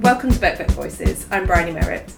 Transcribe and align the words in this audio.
Welcome 0.00 0.30
to 0.30 0.38
Birkbeck 0.38 0.70
Voices. 0.70 1.26
I'm 1.28 1.44
Bryony 1.44 1.72
Merritt. 1.72 2.14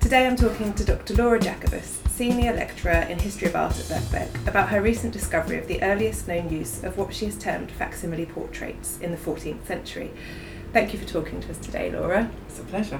Today 0.00 0.26
I'm 0.26 0.34
talking 0.34 0.72
to 0.72 0.82
Dr. 0.82 1.12
Laura 1.12 1.38
Jacobus, 1.38 2.00
Senior 2.08 2.54
Lecturer 2.54 3.06
in 3.10 3.18
History 3.18 3.48
of 3.48 3.54
Art 3.54 3.78
at 3.78 3.84
Birkbeck, 3.84 4.48
about 4.48 4.70
her 4.70 4.80
recent 4.80 5.12
discovery 5.12 5.58
of 5.58 5.68
the 5.68 5.82
earliest 5.82 6.26
known 6.26 6.48
use 6.48 6.82
of 6.82 6.96
what 6.96 7.12
she 7.12 7.26
has 7.26 7.36
termed 7.36 7.70
facsimile 7.70 8.24
portraits 8.24 8.98
in 9.00 9.10
the 9.10 9.18
14th 9.18 9.66
century. 9.66 10.10
Thank 10.72 10.94
you 10.94 10.98
for 10.98 11.04
talking 11.04 11.42
to 11.42 11.50
us 11.50 11.58
today, 11.58 11.90
Laura. 11.90 12.30
It's 12.48 12.60
a 12.60 12.62
pleasure. 12.62 12.98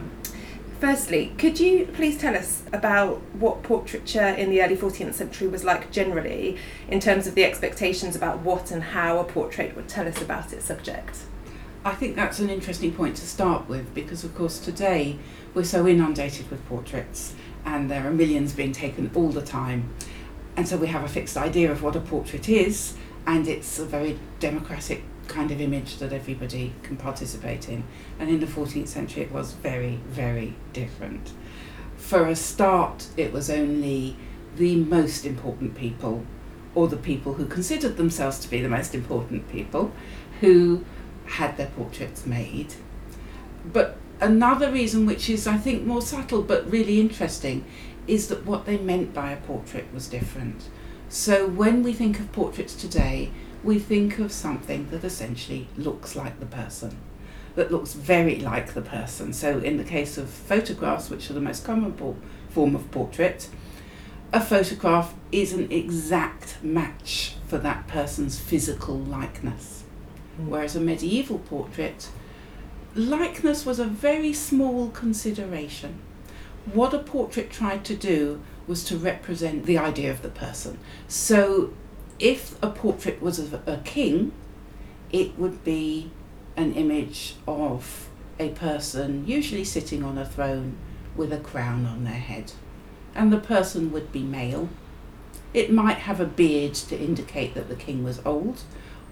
Firstly, 0.78 1.32
could 1.38 1.58
you 1.58 1.86
please 1.86 2.18
tell 2.18 2.36
us 2.36 2.64
about 2.70 3.22
what 3.32 3.62
portraiture 3.62 4.28
in 4.28 4.50
the 4.50 4.62
early 4.62 4.76
14th 4.76 5.14
century 5.14 5.48
was 5.48 5.64
like 5.64 5.90
generally, 5.90 6.58
in 6.88 7.00
terms 7.00 7.26
of 7.26 7.34
the 7.34 7.44
expectations 7.44 8.14
about 8.14 8.40
what 8.40 8.72
and 8.72 8.82
how 8.82 9.20
a 9.20 9.24
portrait 9.24 9.74
would 9.74 9.88
tell 9.88 10.06
us 10.06 10.20
about 10.20 10.52
its 10.52 10.66
subject? 10.66 11.20
I 11.84 11.94
think 11.94 12.16
that's 12.16 12.40
an 12.40 12.50
interesting 12.50 12.92
point 12.92 13.16
to 13.16 13.26
start 13.26 13.68
with 13.68 13.94
because, 13.94 14.24
of 14.24 14.34
course, 14.34 14.58
today 14.58 15.18
we're 15.54 15.64
so 15.64 15.86
inundated 15.86 16.50
with 16.50 16.66
portraits 16.66 17.34
and 17.64 17.90
there 17.90 18.06
are 18.06 18.10
millions 18.10 18.52
being 18.52 18.72
taken 18.72 19.10
all 19.14 19.28
the 19.28 19.42
time. 19.42 19.94
And 20.56 20.66
so 20.66 20.76
we 20.76 20.88
have 20.88 21.04
a 21.04 21.08
fixed 21.08 21.36
idea 21.36 21.70
of 21.70 21.82
what 21.82 21.94
a 21.94 22.00
portrait 22.00 22.48
is, 22.48 22.94
and 23.26 23.46
it's 23.46 23.78
a 23.78 23.84
very 23.84 24.18
democratic 24.40 25.04
kind 25.28 25.50
of 25.52 25.60
image 25.60 25.98
that 25.98 26.12
everybody 26.12 26.72
can 26.82 26.96
participate 26.96 27.68
in. 27.68 27.84
And 28.18 28.28
in 28.28 28.40
the 28.40 28.46
14th 28.46 28.88
century, 28.88 29.22
it 29.22 29.30
was 29.30 29.52
very, 29.52 30.00
very 30.08 30.54
different. 30.72 31.32
For 31.96 32.26
a 32.26 32.34
start, 32.34 33.06
it 33.16 33.32
was 33.32 33.50
only 33.50 34.16
the 34.56 34.76
most 34.76 35.24
important 35.24 35.76
people, 35.76 36.24
or 36.74 36.88
the 36.88 36.96
people 36.96 37.34
who 37.34 37.46
considered 37.46 37.96
themselves 37.96 38.40
to 38.40 38.50
be 38.50 38.60
the 38.60 38.68
most 38.68 38.94
important 38.94 39.48
people, 39.48 39.92
who 40.40 40.84
had 41.28 41.56
their 41.56 41.68
portraits 41.68 42.26
made. 42.26 42.74
But 43.72 43.96
another 44.20 44.70
reason, 44.70 45.06
which 45.06 45.28
is 45.28 45.46
I 45.46 45.56
think 45.56 45.84
more 45.84 46.02
subtle 46.02 46.42
but 46.42 46.70
really 46.70 47.00
interesting, 47.00 47.64
is 48.06 48.28
that 48.28 48.46
what 48.46 48.64
they 48.64 48.78
meant 48.78 49.12
by 49.12 49.32
a 49.32 49.36
portrait 49.36 49.92
was 49.92 50.08
different. 50.08 50.68
So 51.08 51.46
when 51.46 51.82
we 51.82 51.92
think 51.92 52.20
of 52.20 52.32
portraits 52.32 52.74
today, 52.74 53.30
we 53.62 53.78
think 53.78 54.18
of 54.18 54.32
something 54.32 54.88
that 54.90 55.04
essentially 55.04 55.68
looks 55.76 56.14
like 56.14 56.38
the 56.40 56.46
person, 56.46 56.98
that 57.54 57.72
looks 57.72 57.92
very 57.92 58.36
like 58.36 58.74
the 58.74 58.82
person. 58.82 59.32
So 59.32 59.58
in 59.58 59.76
the 59.76 59.84
case 59.84 60.16
of 60.16 60.30
photographs, 60.30 61.10
which 61.10 61.30
are 61.30 61.34
the 61.34 61.40
most 61.40 61.64
common 61.64 61.92
por- 61.92 62.16
form 62.50 62.74
of 62.74 62.90
portrait, 62.90 63.48
a 64.32 64.40
photograph 64.40 65.14
is 65.32 65.52
an 65.52 65.72
exact 65.72 66.62
match 66.62 67.34
for 67.46 67.58
that 67.58 67.86
person's 67.88 68.38
physical 68.38 68.98
likeness. 68.98 69.77
Whereas 70.46 70.76
a 70.76 70.80
medieval 70.80 71.38
portrait, 71.38 72.08
likeness 72.94 73.66
was 73.66 73.78
a 73.78 73.84
very 73.84 74.32
small 74.32 74.88
consideration. 74.90 75.98
What 76.72 76.94
a 76.94 76.98
portrait 76.98 77.50
tried 77.50 77.84
to 77.86 77.96
do 77.96 78.40
was 78.66 78.84
to 78.84 78.96
represent 78.96 79.66
the 79.66 79.78
idea 79.78 80.10
of 80.10 80.22
the 80.22 80.28
person. 80.28 80.78
So 81.08 81.72
if 82.18 82.62
a 82.62 82.70
portrait 82.70 83.20
was 83.20 83.38
of 83.38 83.54
a 83.66 83.80
king, 83.84 84.32
it 85.10 85.38
would 85.38 85.64
be 85.64 86.10
an 86.56 86.74
image 86.74 87.36
of 87.46 88.08
a 88.38 88.50
person, 88.50 89.26
usually 89.26 89.64
sitting 89.64 90.04
on 90.04 90.18
a 90.18 90.26
throne 90.26 90.76
with 91.16 91.32
a 91.32 91.38
crown 91.38 91.86
on 91.86 92.04
their 92.04 92.12
head. 92.12 92.52
And 93.14 93.32
the 93.32 93.38
person 93.38 93.90
would 93.92 94.12
be 94.12 94.22
male. 94.22 94.68
It 95.54 95.72
might 95.72 95.98
have 95.98 96.20
a 96.20 96.26
beard 96.26 96.74
to 96.74 96.98
indicate 96.98 97.54
that 97.54 97.68
the 97.68 97.74
king 97.74 98.04
was 98.04 98.20
old, 98.24 98.62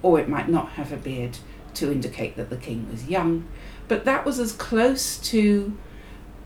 or 0.01 0.19
it 0.19 0.29
might 0.29 0.49
not 0.49 0.69
have 0.69 0.91
a 0.91 0.97
beard 0.97 1.37
to 1.75 1.91
indicate 1.91 2.35
that 2.35 2.49
the 2.49 2.57
king 2.57 2.89
was 2.91 3.07
young. 3.07 3.47
But 3.87 4.05
that 4.05 4.25
was 4.25 4.39
as 4.39 4.51
close 4.51 5.17
to 5.29 5.77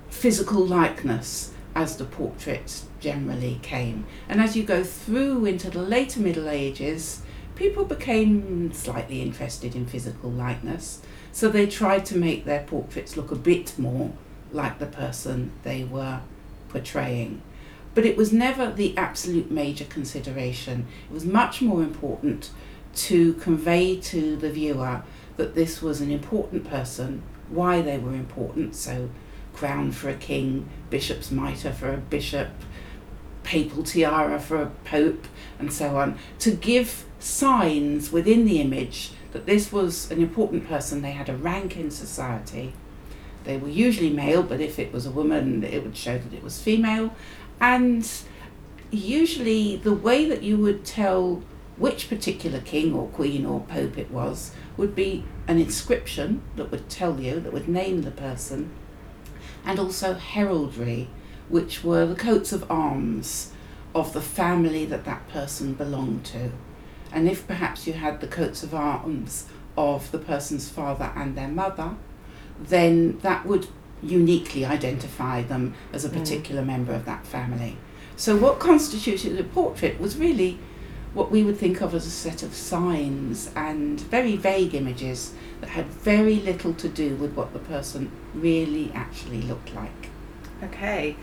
physical 0.10 0.66
likeness 0.66 1.54
as 1.74 1.98
the 1.98 2.06
portraits 2.06 2.86
generally 3.00 3.60
came. 3.62 4.06
And 4.28 4.42
as 4.42 4.56
you 4.56 4.64
go 4.64 4.84
through 4.84 5.46
into 5.46 5.70
the 5.70 5.82
later 5.82 6.20
Middle 6.20 6.50
Ages, 6.50 7.22
people 7.56 7.86
became 7.86 8.74
slightly 8.74 9.22
interested 9.22 9.76
in 9.76 9.86
physical 9.86 10.30
likeness. 10.30 11.02
So 11.32 11.50
they 11.50 11.66
tried 11.66 12.06
to 12.08 12.18
make 12.18 12.46
their 12.46 12.64
portraits 12.64 13.16
look 13.16 13.32
a 13.32 13.36
bit 13.36 13.78
more 13.80 14.12
like 14.52 14.80
the 14.80 14.86
person 14.86 15.52
they 15.64 15.84
were 15.84 16.22
portraying. 16.70 17.42
But 17.94 18.06
it 18.06 18.18
was 18.18 18.32
never 18.34 18.72
the 18.72 18.98
absolute 18.98 19.52
major 19.52 19.86
consideration. 19.86 20.88
It 21.10 21.14
was 21.14 21.26
much 21.26 21.62
more 21.62 21.82
important 21.82 22.50
to 22.96 23.34
convey 23.36 23.96
to 23.98 24.36
the 24.36 24.50
viewer 24.50 25.04
that 25.38 25.56
this 25.56 25.82
was 25.82 26.02
an 26.02 26.12
important 26.12 26.70
person, 26.70 27.24
why 27.50 27.82
they 27.82 27.98
were 27.98 28.14
important. 28.14 28.76
So, 28.76 29.10
crown 29.54 29.92
for 29.92 30.10
a 30.10 30.16
king, 30.16 30.70
bishop's 30.90 31.32
mitre 31.32 31.72
for 31.72 31.94
a 31.94 31.98
bishop, 31.98 32.50
papal 33.44 33.84
tiara 33.84 34.40
for 34.40 34.62
a 34.62 34.72
pope, 34.86 35.26
and 35.60 35.72
so 35.72 35.98
on, 35.98 36.18
to 36.40 36.52
give 36.52 37.06
signs 37.20 38.12
within 38.12 38.46
the 38.46 38.60
image 38.62 39.12
that 39.32 39.46
this 39.46 39.72
was 39.72 40.12
an 40.12 40.22
important 40.22 40.68
person, 40.68 41.02
they 41.02 41.12
had 41.12 41.30
a 41.30 41.36
rank 41.36 41.78
in 41.78 41.90
society. 41.90 42.74
They 43.44 43.58
were 43.58 43.70
usually 43.70 44.12
male, 44.12 44.44
but 44.44 44.60
if 44.60 44.78
it 44.78 44.94
was 44.94 45.06
a 45.06 45.12
woman, 45.12 45.64
it 45.64 45.84
would 45.84 45.98
show 45.98 46.18
that 46.18 46.34
it 46.34 46.44
was 46.44 46.62
female. 46.62 47.16
And 47.60 48.08
usually, 48.92 49.78
the 49.78 49.94
way 49.94 50.26
that 50.26 50.44
you 50.44 50.58
would 50.58 50.86
tell 50.86 51.42
which 51.82 52.10
particular 52.10 52.60
king 52.60 52.94
or 52.94 53.08
queen 53.08 53.44
or 53.44 53.60
pope 53.62 53.98
it 53.98 54.12
was 54.12 54.52
would 54.78 54.94
be 54.94 55.26
an 55.48 55.58
inscription 55.58 56.40
that 56.56 56.70
would 56.70 56.88
tell 56.88 57.20
you, 57.20 57.40
that 57.40 57.52
would 57.52 57.68
name 57.68 58.04
the 58.04 58.12
person, 58.12 58.70
and 59.66 59.80
also 59.80 60.14
heraldry, 60.14 61.10
which 61.50 61.84
were 61.84 62.06
the 62.06 62.16
coats 62.16 62.54
of 62.54 62.70
arms 62.70 63.52
of 63.96 64.14
the 64.14 64.22
family 64.22 64.86
that 64.86 65.06
that 65.06 65.28
person 65.28 65.74
belonged 65.74 66.24
to. 66.24 66.52
And 67.12 67.28
if 67.28 67.48
perhaps 67.48 67.88
you 67.88 67.94
had 67.94 68.22
the 68.22 68.28
coats 68.28 68.62
of 68.62 68.76
arms 68.76 69.48
of 69.76 70.12
the 70.12 70.20
person's 70.20 70.70
father 70.70 71.12
and 71.16 71.36
their 71.36 71.48
mother, 71.48 71.96
then 72.60 73.18
that 73.24 73.48
would 73.48 73.68
uniquely 74.04 74.64
identify 74.66 75.42
them 75.42 75.74
as 75.92 76.06
a 76.06 76.10
mm. 76.10 76.14
particular 76.14 76.62
mm. 76.62 76.68
member 76.68 76.94
of 76.94 77.06
that 77.06 77.26
family. 77.26 77.78
So, 78.16 78.38
what 78.38 78.60
constituted 78.60 79.40
a 79.40 79.44
portrait 79.44 80.00
was 80.00 80.16
really 80.16 80.60
what 81.14 81.32
we 81.32 81.44
would 81.44 81.58
think 81.58 81.82
of 81.82 81.94
as 81.94 82.06
a 82.06 82.12
set 82.12 82.42
of 82.44 82.54
signs 82.54 83.52
and 83.56 84.00
very 84.00 84.38
vague 84.38 84.74
images 84.74 85.34
that 85.60 85.70
had 85.70 85.86
very 85.86 86.36
little 86.36 86.74
to 86.74 86.88
do 86.88 87.16
with 87.16 87.34
what 87.34 87.54
the 87.54 87.60
person 87.60 88.12
really 88.34 88.92
actually 88.94 89.42
looked 89.42 89.74
like. 89.74 90.10
Okay. 90.64 91.16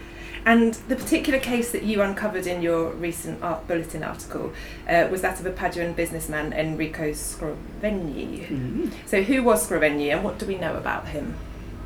And 0.45 0.75
the 0.75 0.97
particular 0.97 1.39
case 1.39 1.73
that 1.73 1.83
you 1.83 2.01
uncovered 2.01 2.47
in 2.47 2.63
your 2.63 2.93
recent 2.93 3.43
art 3.43 3.67
bulletin 3.67 4.03
article 4.03 4.53
uh, 4.89 5.09
was 5.11 5.21
that 5.23 5.41
of 5.41 5.47
a 5.47 5.51
Paduan 5.51 5.95
businessman, 5.95 6.53
Enrico 6.53 7.11
Scrovegni. 7.11 8.47
Mm-hmm. 8.47 8.89
So, 9.07 9.23
who 9.23 9.43
was 9.43 9.69
Scrovegni 9.69 10.13
and 10.13 10.23
what 10.25 10.39
do 10.39 10.47
we 10.47 10.57
know 10.57 10.77
about 10.77 11.09
him? 11.09 11.37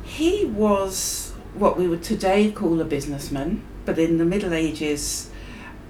He 0.03 0.45
was 0.45 1.33
what 1.55 1.77
we 1.77 1.87
would 1.87 2.03
today 2.03 2.51
call 2.51 2.79
a 2.79 2.85
businessman, 2.85 3.63
but 3.85 3.97
in 3.99 4.17
the 4.17 4.25
Middle 4.25 4.53
Ages, 4.53 5.29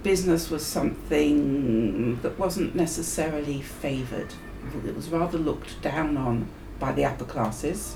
business 0.03 0.50
was 0.50 0.66
something 0.66 2.19
that 2.22 2.38
wasn't 2.38 2.75
necessarily 2.75 3.62
favoured. 3.62 4.34
It 4.86 4.96
was 4.96 5.09
rather 5.09 5.38
looked 5.38 5.81
down 5.81 6.18
on 6.18 6.50
by 6.80 6.91
the 6.91 7.06
upper 7.06 7.25
classes. 7.25 7.96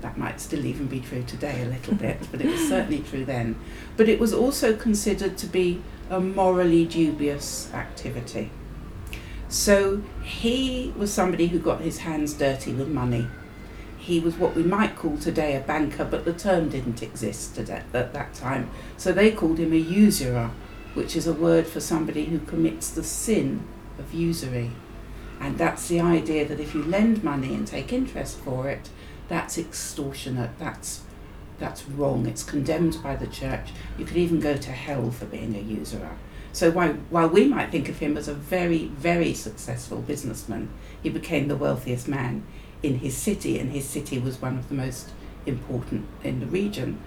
That 0.00 0.18
might 0.18 0.40
still 0.40 0.64
even 0.64 0.86
be 0.86 1.00
true 1.00 1.22
today 1.22 1.62
a 1.62 1.66
little 1.66 1.94
bit, 1.94 2.18
but 2.30 2.40
it 2.40 2.46
was 2.46 2.68
certainly 2.68 3.00
true 3.00 3.24
then. 3.24 3.56
But 3.96 4.08
it 4.08 4.18
was 4.18 4.34
also 4.34 4.74
considered 4.74 5.38
to 5.38 5.46
be 5.46 5.82
a 6.10 6.20
morally 6.20 6.84
dubious 6.84 7.72
activity. 7.72 8.50
So 9.48 10.02
he 10.22 10.92
was 10.96 11.12
somebody 11.12 11.46
who 11.46 11.58
got 11.58 11.80
his 11.80 11.98
hands 11.98 12.34
dirty 12.34 12.72
with 12.72 12.88
money. 12.88 13.28
He 13.96 14.20
was 14.20 14.36
what 14.36 14.54
we 14.54 14.62
might 14.62 14.96
call 14.96 15.16
today 15.16 15.56
a 15.56 15.60
banker, 15.60 16.04
but 16.04 16.26
the 16.26 16.34
term 16.34 16.68
didn't 16.68 17.02
exist 17.02 17.56
at 17.58 17.92
that 17.92 18.34
time. 18.34 18.68
So 18.98 19.12
they 19.12 19.30
called 19.30 19.58
him 19.58 19.72
a 19.72 19.76
usurer 19.76 20.50
which 20.94 21.16
is 21.16 21.26
a 21.26 21.32
word 21.32 21.66
for 21.66 21.80
somebody 21.80 22.26
who 22.26 22.38
commits 22.38 22.90
the 22.90 23.04
sin 23.04 23.66
of 23.98 24.14
usury. 24.14 24.70
And 25.40 25.58
that's 25.58 25.88
the 25.88 26.00
idea 26.00 26.46
that 26.46 26.60
if 26.60 26.74
you 26.74 26.82
lend 26.82 27.22
money 27.22 27.54
and 27.54 27.66
take 27.66 27.92
interest 27.92 28.38
for 28.38 28.68
it, 28.68 28.88
that's 29.28 29.58
extortionate, 29.58 30.58
that's 30.58 31.02
that's 31.58 31.86
wrong, 31.86 32.26
it's 32.26 32.42
condemned 32.42 33.00
by 33.02 33.14
the 33.14 33.28
church. 33.28 33.70
You 33.96 34.04
could 34.04 34.16
even 34.16 34.40
go 34.40 34.56
to 34.56 34.72
hell 34.72 35.10
for 35.10 35.26
being 35.26 35.54
a 35.54 35.60
usurer. 35.60 36.16
So 36.52 36.70
while, 36.70 36.94
while 37.10 37.28
we 37.28 37.46
might 37.46 37.70
think 37.70 37.88
of 37.88 37.98
him 37.98 38.16
as 38.16 38.28
a 38.28 38.34
very, 38.34 38.86
very 38.86 39.34
successful 39.34 39.98
businessman, 39.98 40.68
he 41.02 41.10
became 41.10 41.48
the 41.48 41.56
wealthiest 41.56 42.08
man 42.08 42.44
in 42.82 42.98
his 42.98 43.16
city, 43.16 43.58
and 43.58 43.70
his 43.72 43.88
city 43.88 44.18
was 44.18 44.42
one 44.42 44.58
of 44.58 44.68
the 44.68 44.74
most 44.74 45.10
important 45.46 46.06
in 46.22 46.40
the 46.40 46.46
region. 46.46 47.00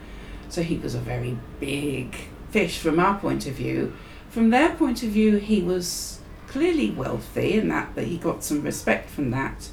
So 0.50 0.64
he 0.64 0.78
was 0.78 0.96
a 0.96 1.00
very 1.00 1.38
big 1.60 2.16
fish 2.52 2.78
from 2.80 3.00
our 3.00 3.18
point 3.20 3.46
of 3.48 3.54
view. 3.54 3.94
From 4.30 4.50
their 4.50 4.76
point 4.76 5.04
of 5.04 5.10
view, 5.10 5.38
he 5.38 5.62
was 5.62 6.20
clearly 6.48 6.92
wealthy 6.92 7.54
in 7.54 7.68
that, 7.70 7.96
that 7.96 8.06
he 8.06 8.18
got 8.18 8.44
some 8.44 8.62
respect 8.62 9.10
from 9.10 9.32
that. 9.32 9.70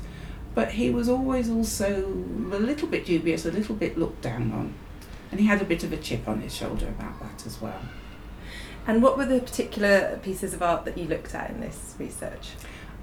but 0.54 0.72
he 0.72 0.88
was 0.88 1.08
always 1.08 1.50
also 1.50 2.06
a 2.06 2.58
little 2.58 2.86
bit 2.88 3.04
dubious, 3.04 3.44
a 3.44 3.50
little 3.50 3.74
bit 3.74 3.98
looked 3.98 4.22
down 4.22 4.52
on. 4.52 4.74
And 5.30 5.40
he 5.40 5.46
had 5.46 5.60
a 5.60 5.64
bit 5.64 5.82
of 5.82 5.92
a 5.92 5.96
chip 5.96 6.28
on 6.28 6.40
his 6.40 6.54
shoulder 6.54 6.86
about 6.86 7.20
that 7.20 7.44
as 7.44 7.60
well. 7.60 7.80
And 8.86 9.02
what 9.02 9.18
were 9.18 9.26
the 9.26 9.40
particular 9.40 10.20
pieces 10.22 10.54
of 10.54 10.62
art 10.62 10.84
that 10.84 10.96
you 10.96 11.06
looked 11.06 11.34
at 11.34 11.50
in 11.50 11.60
this 11.60 11.94
research? 11.98 12.50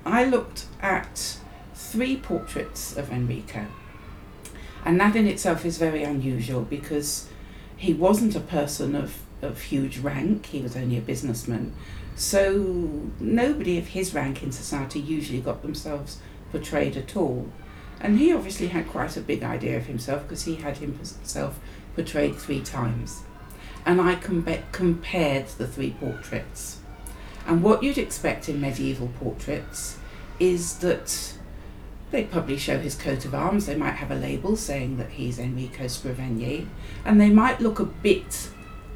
I 0.06 0.24
looked 0.24 0.66
at 0.82 1.40
three 1.74 2.16
portraits 2.16 2.96
of 2.96 3.12
Enrico. 3.12 3.66
And 4.86 5.00
that 5.00 5.16
in 5.16 5.28
itself 5.28 5.66
is 5.66 5.78
very 5.78 6.04
unusual 6.04 6.62
because 6.62 7.28
he 7.76 7.94
wasn't 7.94 8.36
a 8.36 8.40
person 8.40 8.96
of, 8.96 9.20
of 9.42 9.62
huge 9.62 10.00
rank, 10.00 10.48
he 10.48 10.62
was 10.62 10.76
only 10.76 10.98
a 10.98 11.02
businessman. 11.02 11.74
So 12.16 13.10
nobody 13.20 13.78
of 13.78 13.88
his 13.88 14.14
rank 14.14 14.44
in 14.44 14.52
society 14.52 15.00
usually 15.00 15.42
got 15.42 15.62
themselves 15.62 16.20
portrayed 16.52 16.98
at 16.98 17.16
all. 17.16 17.48
And 18.00 18.18
he 18.18 18.34
obviously 18.34 18.68
had 18.68 18.90
quite 18.90 19.16
a 19.16 19.22
big 19.22 19.44
idea 19.44 19.78
of 19.78 19.86
himself 19.86 20.24
because 20.24 20.44
he 20.44 20.56
had 20.56 20.78
himself 20.78 21.60
portrayed 21.96 22.36
three 22.36 22.62
times. 22.62 23.22
And 23.86 24.02
I 24.02 24.16
com- 24.16 24.46
compared 24.72 25.48
the 25.48 25.68
three 25.68 25.92
portraits. 26.00 26.80
And 27.48 27.64
what 27.64 27.84
you'd 27.84 27.98
expect 27.98 28.50
in 28.50 28.62
medieval 28.62 29.10
portraits 29.20 29.98
is 30.40 30.80
that 30.80 31.34
they 32.12 32.24
probably 32.26 32.58
show 32.58 32.78
his 32.78 32.96
coat 32.96 33.26
of 33.26 33.34
arms, 33.34 33.66
they 33.66 33.76
might 33.76 33.94
have 33.94 34.12
a 34.12 34.16
label 34.16 34.56
saying 34.56 34.98
that 34.98 35.12
he's 35.12 35.40
Enrico 35.40 35.86
Scrovegni, 35.86 36.68
and 37.06 37.20
they 37.20 37.30
might 37.30 37.62
look 37.62 37.80
a 37.80 37.86
bit 37.86 38.50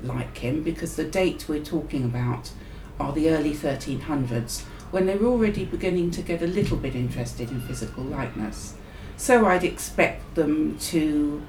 like 0.05 0.37
him 0.37 0.63
because 0.63 0.95
the 0.95 1.03
date 1.03 1.45
we're 1.47 1.63
talking 1.63 2.03
about 2.03 2.51
are 2.99 3.11
the 3.11 3.29
early 3.29 3.53
1300s 3.53 4.63
when 4.91 5.05
they 5.05 5.15
were 5.15 5.27
already 5.27 5.65
beginning 5.65 6.11
to 6.11 6.21
get 6.21 6.41
a 6.41 6.47
little 6.47 6.77
bit 6.77 6.95
interested 6.95 7.49
in 7.49 7.59
physical 7.61 8.03
likeness. 8.03 8.75
So 9.17 9.45
I'd 9.45 9.63
expect 9.63 10.35
them 10.35 10.77
to 10.79 11.41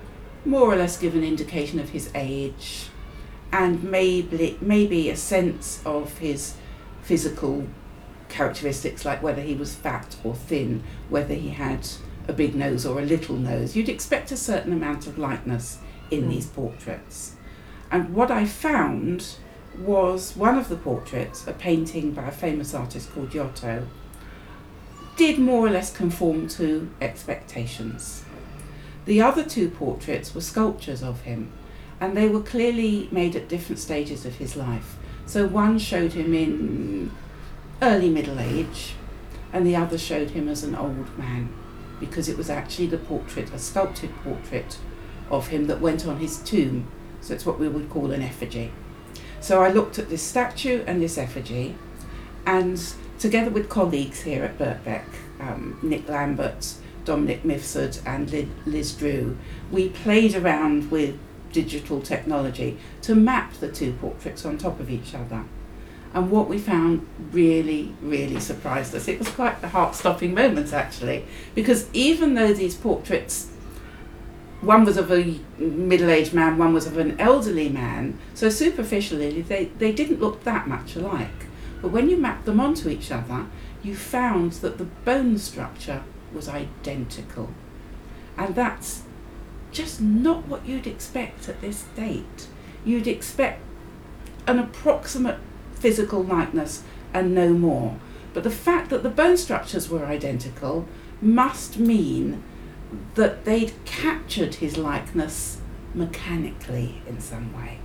more 0.44 0.73
or 0.73 0.76
less 0.76 0.99
give 0.99 1.14
an 1.14 1.25
indication 1.25 1.79
of 1.79 1.91
his 1.91 2.11
age 2.14 2.88
and 3.53 3.82
maybe 3.85 4.59
maybe 4.61 5.11
a 5.11 5.17
sense 5.17 5.81
of 5.85 6.19
his 6.19 6.55
physical 7.02 7.67
characteristics 8.29 9.05
like 9.05 9.23
whether 9.23 9.43
he 9.43 9.55
was 9.55 9.75
fat 9.75 10.17
or 10.25 10.35
thin, 10.35 10.82
whether 11.09 11.35
he 11.35 11.50
had 11.50 11.87
a 12.29 12.32
big 12.32 12.55
nose 12.55 12.85
or 12.85 12.99
a 12.99 13.05
little 13.05 13.37
nose. 13.37 13.76
You'd 13.76 13.88
expect 13.88 14.32
a 14.32 14.37
certain 14.37 14.73
amount 14.73 15.06
of 15.06 15.19
likeness 15.19 15.79
in 16.11 16.25
mm. 16.25 16.31
these 16.31 16.47
portraits. 16.47 17.37
And 17.91 18.15
what 18.15 18.31
I 18.31 18.44
found 18.44 19.37
was 19.79 20.37
one 20.37 20.59
of 20.59 20.69
the 20.69 20.77
portraits, 20.77 21.47
a 21.47 21.53
painting 21.53 22.12
by 22.12 22.29
a 22.29 22.33
famous 22.33 22.75
artist 22.75 23.12
called 23.12 23.31
Giotto, 23.31 23.87
did 25.17 25.38
more 25.38 25.67
or 25.67 25.71
less 25.71 25.94
conform 25.94 26.49
to 26.49 26.91
expectations. 27.00 28.25
The 29.06 29.23
other 29.23 29.44
two 29.44 29.69
portraits 29.71 30.35
were 30.35 30.41
sculptures 30.41 31.03
of 31.03 31.23
him, 31.23 31.53
and 32.00 32.17
they 32.17 32.29
were 32.29 32.43
clearly 32.43 33.09
made 33.11 33.37
at 33.37 33.49
different 33.49 33.79
stages 33.79 34.27
of 34.27 34.37
his 34.37 34.56
life. 34.56 34.97
So 35.27 35.47
one 35.47 35.79
showed 35.79 36.12
him 36.12 36.35
in 36.35 37.11
early 37.81 38.11
middle 38.11 38.38
age, 38.38 38.94
and 39.53 39.67
the 39.67 39.77
other 39.77 39.97
showed 39.97 40.31
him 40.31 40.49
as 40.49 40.62
an 40.65 40.75
old 40.75 41.17
man, 41.19 41.49
because 42.00 42.29
it 42.29 42.37
was 42.37 42.50
actually 42.50 42.88
the 42.88 42.99
portrait, 42.99 43.53
a 43.53 43.59
sculpted 43.59 44.15
portrait 44.23 44.79
of 45.31 45.49
him 45.49 45.67
that 45.67 45.81
went 45.81 46.06
on 46.06 46.19
his 46.19 46.38
tomb. 46.38 46.88
So 47.26 47.34
it's 47.34 47.44
what 47.44 47.58
we 47.58 47.67
would 47.67 47.90
call 47.90 48.12
an 48.12 48.23
effigy. 48.23 48.70
So 49.40 49.61
I 49.61 49.70
looked 49.70 49.99
at 49.99 50.08
this 50.08 50.23
statue 50.23 50.84
and 50.87 51.02
this 51.02 51.19
effigy, 51.19 51.75
and 52.46 52.81
together 53.19 53.50
with 53.50 53.69
colleagues 53.69 54.23
here 54.23 54.44
at 54.44 54.56
Birkbeck, 54.58 55.06
um, 55.40 55.76
Nick 55.82 56.08
Lambert, 56.08 56.75
Dominic 57.05 57.43
Mifsud, 57.43 58.00
and 58.06 58.49
Liz 58.64 58.94
Drew, 58.94 59.37
we 59.73 59.88
played 59.88 60.37
around 60.37 60.93
with 60.93 61.19
digital 61.50 62.00
technology 62.00 62.78
to 63.02 63.17
map 63.17 63.55
the 63.55 63.73
two 63.73 63.93
portraits 63.94 64.46
on 64.46 64.56
top 64.56 64.78
of 64.78 64.88
each 64.88 65.12
other. 65.12 65.44
And 66.14 66.31
what 66.31 66.49
we 66.49 66.58
found 66.58 67.08
really, 67.32 67.93
really 68.00 68.38
surprised 68.38 68.94
us. 68.94 69.08
It 69.08 69.19
was 69.19 69.28
quite 69.28 69.61
a 69.64 69.69
heart 69.69 69.96
stopping 69.96 70.32
moment, 70.32 70.73
actually, 70.73 71.25
because 71.56 71.88
even 71.93 72.34
though 72.34 72.52
these 72.52 72.76
portraits 72.76 73.50
one 74.61 74.85
was 74.85 74.97
of 74.97 75.11
a 75.11 75.38
middle 75.58 76.11
aged 76.11 76.32
man, 76.32 76.58
one 76.58 76.73
was 76.73 76.87
of 76.87 76.99
an 76.99 77.19
elderly 77.20 77.69
man. 77.69 78.19
So 78.35 78.49
superficially, 78.49 79.43
they, 79.43 79.67
they 79.79 79.93
didn't 79.93 80.20
look 80.20 80.44
that 80.44 80.67
much 80.67 80.97
alike. 80.97 81.47
But 81.82 81.93
when 81.93 82.08
you 82.08 82.17
mapped 82.17 82.47
them 82.47 82.61
onto 82.61 82.88
each 82.88 83.11
other, 83.11 83.47
you 83.82 83.94
found 83.94 84.53
that 84.55 84.79
the 84.79 84.85
bone 84.85 85.38
structure 85.38 86.03
was 86.32 86.49
identical. 86.49 87.50
And 88.37 88.55
that's 88.55 89.03
just 89.70 90.00
not 90.00 90.49
what 90.49 90.67
you'd 90.67 90.87
expect 90.87 91.49
at 91.49 91.61
this 91.61 91.85
date. 91.94 92.49
You'd 92.85 93.06
expect 93.06 93.61
an 94.47 94.59
approximate 94.59 95.38
physical 95.75 96.23
likeness 96.23 96.82
and 97.12 97.35
no 97.35 97.50
more. 97.50 97.99
But 98.32 98.43
the 98.43 98.50
fact 98.50 98.91
that 98.91 99.02
the 99.02 99.11
bone 99.11 99.37
structures 99.37 99.88
were 99.88 100.05
identical 100.05 100.87
must 101.20 101.79
mean 101.79 102.43
that 103.15 103.44
they'd 103.44 103.73
captured 103.85 104.56
his 104.56 104.77
likeness 104.77 105.61
mechanically 105.94 107.00
in 107.06 107.21
some 107.21 107.56
way. 107.56 107.79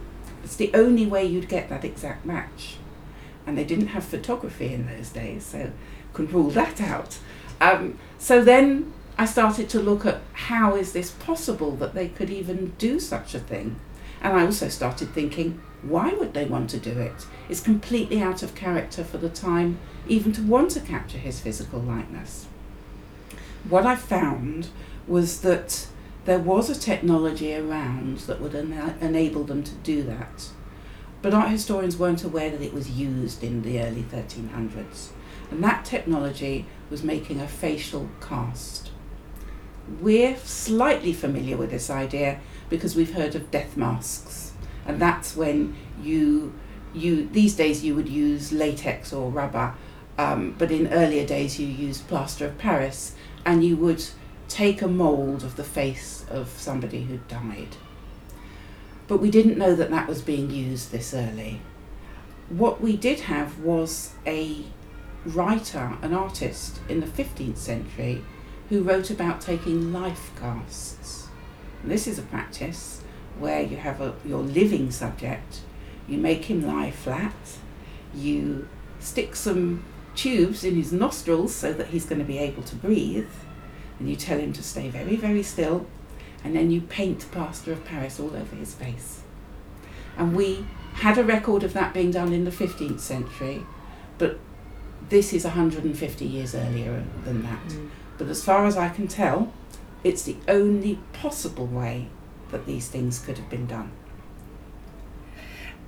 It's 0.44 0.56
the 0.56 0.72
only 0.74 1.06
way 1.06 1.26
you'd 1.26 1.50
get 1.50 1.70
that 1.70 1.86
exact 1.86 2.26
match. 2.26 2.78
And 3.46 3.58
they 3.58 3.64
didn't 3.64 3.88
have 3.88 4.04
photography 4.04 4.74
in 4.74 4.88
those 4.88 5.10
days, 5.10 5.46
so 5.46 5.72
couldn't 6.14 6.34
rule 6.34 6.50
that 6.52 6.82
out. 6.82 7.18
Um, 7.60 7.98
so 8.18 8.44
then 8.44 8.94
I 9.18 9.26
started 9.26 9.70
to 9.70 9.80
look 9.80 10.06
at 10.06 10.22
how 10.34 10.76
is 10.76 10.94
this 10.94 11.12
possible 11.12 11.76
that 11.78 11.94
they 11.94 12.08
could 12.08 12.30
even 12.30 12.74
do 12.78 13.00
such 13.00 13.34
a 13.36 13.40
thing. 13.40 13.80
And 14.22 14.38
I 14.38 14.46
also 14.46 14.68
started 14.70 15.14
thinking, 15.14 15.62
why 15.82 16.14
would 16.14 16.34
they 16.34 16.46
want 16.46 16.70
to 16.72 16.78
do 16.78 16.92
it? 16.92 17.26
It's 17.50 17.60
completely 17.60 18.22
out 18.22 18.44
of 18.44 18.56
character 18.56 19.04
for 19.04 19.18
the 19.18 19.30
time 19.30 19.80
even 20.08 20.32
to 20.34 20.44
want 20.44 20.72
to 20.72 20.80
capture 20.80 21.18
his 21.18 21.40
physical 21.40 21.80
likeness. 21.80 22.48
What 23.68 23.86
I 23.86 23.96
found 23.96 24.70
was 25.08 25.42
that 25.42 25.88
there 26.26 26.40
was 26.40 26.70
a 26.70 26.80
technology 26.80 27.56
around 27.56 28.20
that 28.20 28.40
would 28.40 28.54
ena- 28.54 28.96
enable 29.02 29.44
them 29.44 29.64
to 29.64 29.74
do 29.76 30.04
that. 30.04 30.50
But 31.22 31.34
art 31.34 31.50
historians 31.50 31.98
weren't 31.98 32.24
aware 32.24 32.50
that 32.50 32.62
it 32.62 32.74
was 32.74 32.92
used 32.92 33.44
in 33.44 33.62
the 33.62 33.80
early 33.82 34.04
1300s. 34.04 35.10
And 35.50 35.64
that 35.64 35.86
technology 35.86 36.66
was 36.90 37.04
making 37.04 37.40
a 37.40 37.48
facial 37.48 38.10
cast. 38.22 38.92
We're 40.00 40.38
slightly 40.38 41.14
familiar 41.14 41.58
with 41.58 41.72
this 41.72 41.90
idea 41.90 42.40
because 42.70 42.96
we've 42.96 43.14
heard 43.14 43.36
of 43.36 43.52
death 43.52 43.76
masks. 43.76 44.54
And 44.86 45.00
that's 45.00 45.36
when 45.36 45.76
you, 46.02 46.54
you 46.94 47.28
these 47.28 47.56
days 47.56 47.84
you 47.84 47.96
would 47.96 48.10
use 48.10 48.52
latex 48.52 49.14
or 49.14 49.30
rubber, 49.30 49.76
um, 50.18 50.56
but 50.58 50.72
in 50.72 50.88
earlier 50.88 51.26
days 51.26 51.60
you 51.60 51.68
used 51.68 52.08
plaster 52.08 52.46
of 52.46 52.58
Paris 52.58 53.16
and 53.46 53.64
you 53.64 53.76
would 53.76 54.04
take 54.52 54.82
a 54.82 54.88
mould 54.88 55.44
of 55.44 55.56
the 55.56 55.64
face 55.64 56.26
of 56.30 56.50
somebody 56.50 57.04
who 57.04 57.18
died. 57.28 57.78
But 59.08 59.22
we 59.22 59.32
didn't 59.32 59.58
know 59.58 59.76
that 59.76 59.92
that 59.92 60.08
was 60.08 60.22
being 60.22 60.52
used 60.52 60.92
this 60.92 61.14
early. 61.14 61.62
What 62.50 62.82
we 62.82 62.98
did 62.98 63.22
have 63.22 63.60
was 63.60 64.14
a 64.26 64.64
writer, 65.26 65.98
an 66.02 66.14
artist 66.14 66.80
in 66.90 67.00
the 67.00 67.08
15th 67.08 67.58
century 67.58 68.24
who 68.70 68.84
wrote 68.84 69.10
about 69.10 69.42
taking 69.42 69.94
life 69.94 70.32
casts. 70.40 71.28
And 71.82 71.92
this 71.92 72.08
is 72.08 72.20
a 72.20 72.24
practice 72.24 73.04
where 73.40 73.62
you 73.62 73.78
have 73.78 74.02
a, 74.02 74.16
your 74.26 74.42
living 74.42 74.92
subject, 74.92 75.62
you 76.08 76.18
make 76.18 76.46
him 76.46 76.66
lie 76.66 76.92
flat, 76.92 77.36
you 78.14 78.68
stick 79.00 79.36
some 79.36 79.84
tubes 80.16 80.64
in 80.64 80.76
his 80.76 80.92
nostrils 80.92 81.56
so 81.56 81.74
that 81.74 81.88
he's 81.88 82.06
going 82.06 82.20
to 82.20 82.26
be 82.26 82.38
able 82.38 82.64
to 82.64 82.76
breathe, 82.76 83.30
and 84.02 84.10
you 84.10 84.16
tell 84.16 84.40
him 84.40 84.52
to 84.52 84.64
stay 84.64 84.90
very, 84.90 85.16
very 85.16 85.44
still, 85.44 85.86
and 86.44 86.56
then 86.56 86.72
you 86.72 86.82
paint 86.82 87.32
plaster 87.32 87.72
of 87.72 87.86
Paris 87.86 88.20
all 88.20 88.36
over 88.36 88.56
his 88.56 88.74
face. 88.74 89.22
And 90.18 90.36
we 90.36 90.66
had 90.94 91.20
a 91.20 91.24
record 91.24 91.62
of 91.62 91.74
that 91.74 91.94
being 91.94 92.10
done 92.10 92.34
in 92.34 92.44
the 92.44 92.50
15th 92.50 93.00
century, 93.00 93.64
but 94.18 94.40
this 95.10 95.34
is 95.34 95.44
150 95.44 96.26
years 96.26 96.56
earlier 96.56 97.04
than 97.24 97.44
that. 97.44 97.68
Mm. 97.68 97.90
But 98.18 98.28
as 98.28 98.44
far 98.44 98.66
as 98.66 98.76
I 98.76 98.90
can 98.90 99.08
tell, 99.08 99.54
it's 100.04 100.24
the 100.24 100.38
only 100.48 100.98
possible 101.14 101.68
way 101.68 102.08
that 102.50 102.66
these 102.66 102.88
things 102.88 103.20
could 103.20 103.38
have 103.38 103.52
been 103.52 103.68
done. 103.68 103.92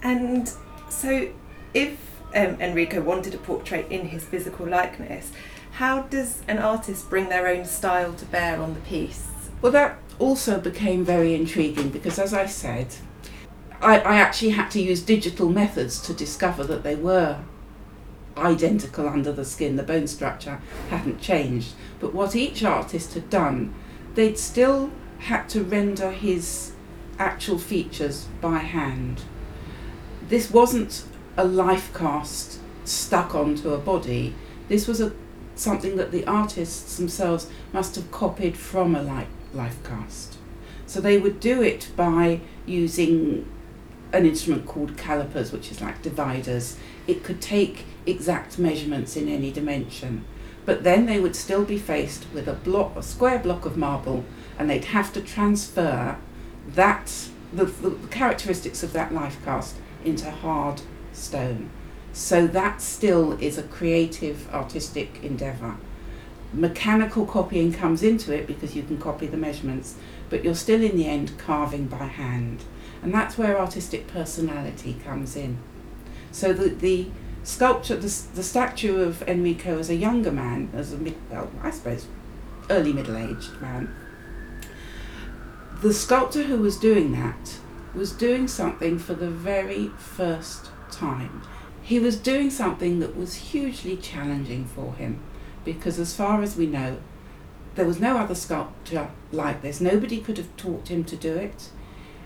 And 0.04 0.52
so, 0.88 1.32
if 1.74 1.98
um, 2.36 2.62
Enrico 2.62 3.02
wanted 3.02 3.34
a 3.34 3.40
portrait 3.40 3.88
in 3.90 4.10
his 4.10 4.24
physical 4.24 4.68
likeness, 4.68 5.32
how 5.74 6.04
does 6.04 6.44
an 6.48 6.60
artist 6.60 7.10
bring 7.10 7.30
their 7.30 7.48
own 7.48 7.66
style 7.66 8.14
to 8.14 8.26
bear 8.26 8.62
on 8.62 8.76
the 8.76 8.80
piece? 8.82 9.28
Well, 9.62 9.72
that 9.72 9.98
also 10.20 10.60
became 10.60 11.04
very 11.04 11.34
intriguing 11.34 11.90
because, 11.90 12.20
as 12.20 12.32
I 12.32 12.46
said, 12.46 12.96
I, 13.82 14.00
I 14.00 14.16
actually 14.18 14.52
had 14.52 14.70
to 14.72 14.82
use 14.82 15.02
digital 15.02 15.50
methods 15.50 16.00
to 16.04 16.14
discover 16.14 16.64
that 16.66 16.84
they 16.84 16.96
were 16.96 17.40
identical 18.38 19.08
under 19.08 19.32
the 19.32 19.46
skin, 19.46 19.76
the 19.76 19.84
bone 19.84 20.06
structure 20.06 20.62
hadn't 20.90 21.22
changed. 21.22 21.74
But 22.00 22.14
what 22.14 22.36
each 22.36 22.64
artist 22.64 23.16
had 23.16 23.32
done, 23.32 23.74
they'd 24.14 24.38
still 24.38 24.92
had 25.20 25.50
to 25.50 25.64
render 25.64 26.12
his 26.12 26.74
actual 27.18 27.58
features 27.58 28.28
by 28.42 28.60
hand. 28.60 29.24
This 30.30 30.52
wasn't 30.52 31.06
a 31.36 31.46
life 31.46 31.92
cast 31.96 32.60
stuck 32.84 33.34
onto 33.34 33.74
a 33.74 33.78
body. 33.80 34.36
This 34.68 34.88
was 34.88 35.02
a 35.02 35.14
something 35.56 35.96
that 35.98 36.12
the 36.12 36.26
artists 36.26 36.98
themselves 36.98 37.48
must 37.72 37.96
have 37.96 38.12
copied 38.12 38.58
from 38.58 38.96
a 38.96 39.02
life, 39.02 39.84
cast. 39.84 40.38
So 40.86 41.00
they 41.00 41.18
would 41.18 41.40
do 41.40 41.62
it 41.62 41.90
by 41.96 42.42
using 42.66 43.50
an 44.12 44.26
instrument 44.26 44.66
called 44.66 44.98
calipers, 44.98 45.52
which 45.52 45.72
is 45.72 45.82
like 45.82 46.02
dividers. 46.02 46.78
It 47.08 47.24
could 47.24 47.42
take 47.42 47.86
exact 48.06 48.60
measurements 48.60 49.16
in 49.16 49.28
any 49.28 49.52
dimension. 49.52 50.26
But 50.66 50.84
then 50.84 51.06
they 51.06 51.20
would 51.20 51.36
still 51.36 51.66
be 51.66 51.78
faced 51.78 52.26
with 52.34 52.48
a 52.48 52.54
block, 52.54 52.96
a 52.96 53.04
square 53.04 53.40
block 53.40 53.66
of 53.66 53.76
marble, 53.76 54.24
and 54.58 54.70
they'd 54.70 54.86
have 54.86 55.12
to 55.14 55.22
transfer 55.22 56.18
that 56.68 57.30
the, 57.52 57.66
the 57.66 58.08
characteristics 58.08 58.84
of 58.84 58.94
that 58.94 59.14
life 59.14 59.38
cast 59.44 59.76
into 60.06 60.30
hard 60.30 60.82
stone. 61.12 61.70
So 62.14 62.46
that 62.48 62.80
still 62.80 63.34
is 63.42 63.58
a 63.58 63.64
creative, 63.64 64.48
artistic 64.54 65.24
endeavour. 65.24 65.78
Mechanical 66.54 67.26
copying 67.26 67.74
comes 67.74 68.04
into 68.04 68.32
it 68.32 68.46
because 68.46 68.76
you 68.76 68.84
can 68.84 69.00
copy 69.00 69.26
the 69.26 69.36
measurements, 69.38 69.96
but 70.30 70.44
you're 70.44 70.54
still 70.54 70.84
in 70.84 70.96
the 70.96 71.08
end 71.08 71.36
carving 71.40 71.88
by 71.88 72.06
hand. 72.06 72.64
And 73.02 73.12
that's 73.12 73.38
where 73.38 73.60
artistic 73.60 74.08
personality 74.08 74.96
comes 75.04 75.36
in. 75.36 75.58
So 76.32 76.54
the, 76.54 76.70
the 76.70 77.08
sculpture, 77.44 77.96
the, 77.96 78.16
the 78.36 78.44
statue 78.44 79.02
of 79.02 79.24
Enrico 79.24 79.80
as 79.80 79.90
a 79.90 79.96
younger 79.96 80.32
man, 80.32 80.70
as 80.74 80.94
a 80.94 80.98
mid, 80.98 81.16
well, 81.32 81.52
I 81.64 81.72
suppose, 81.72 82.06
early 82.70 82.94
middle 82.94 83.18
aged 83.18 83.60
man, 83.60 83.94
the 85.82 85.94
sculptor 85.94 86.44
who 86.44 86.60
was 86.60 86.78
doing 86.78 87.12
that 87.14 87.58
was 87.94 88.12
doing 88.12 88.48
something 88.48 88.98
for 88.98 89.16
the 89.16 89.30
very 89.30 89.90
first 89.98 90.70
time. 90.92 91.42
He 91.84 92.00
was 92.00 92.16
doing 92.16 92.50
something 92.50 93.00
that 93.00 93.18
was 93.18 93.36
hugely 93.36 93.98
challenging 93.98 94.66
for 94.66 94.94
him 94.94 95.20
because, 95.66 96.00
as 96.00 96.16
far 96.16 96.42
as 96.42 96.56
we 96.56 96.66
know, 96.66 96.98
there 97.76 97.86
was 97.86 98.00
no 98.00 98.18
other 98.18 98.36
sculptor 98.36 99.10
like 99.34 99.62
this. 99.62 99.82
Nobody 99.82 100.22
could 100.22 100.38
have 100.38 100.56
taught 100.56 100.88
him 100.88 101.04
to 101.04 101.18
do 101.18 101.36
it. 101.36 101.70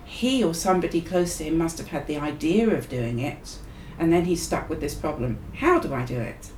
He 0.06 0.44
or 0.44 0.54
somebody 0.54 1.02
close 1.02 1.38
to 1.38 1.46
him 1.46 1.58
must 1.58 1.80
have 1.80 1.88
had 1.88 2.06
the 2.06 2.18
idea 2.18 2.70
of 2.70 2.88
doing 2.88 3.20
it, 3.20 3.58
and 3.98 4.14
then 4.14 4.26
he's 4.26 4.44
stuck 4.44 4.70
with 4.70 4.80
this 4.80 4.94
problem. 4.94 5.40
How 5.56 5.80
do 5.80 5.94
I 5.94 6.06
do 6.06 6.20
it? 6.20 6.52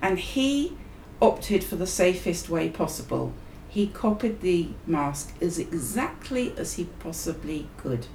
And 0.00 0.18
he 0.18 0.76
opted 1.20 1.62
for 1.62 1.76
the 1.76 1.86
safest 1.86 2.48
way 2.48 2.68
possible. 2.68 3.32
He 3.68 3.86
copied 3.86 4.40
the 4.40 4.70
mask 4.86 5.34
as 5.40 5.58
exactly 5.58 6.52
as 6.58 6.74
he 6.74 6.84
possibly 6.98 7.68
could. 7.76 8.06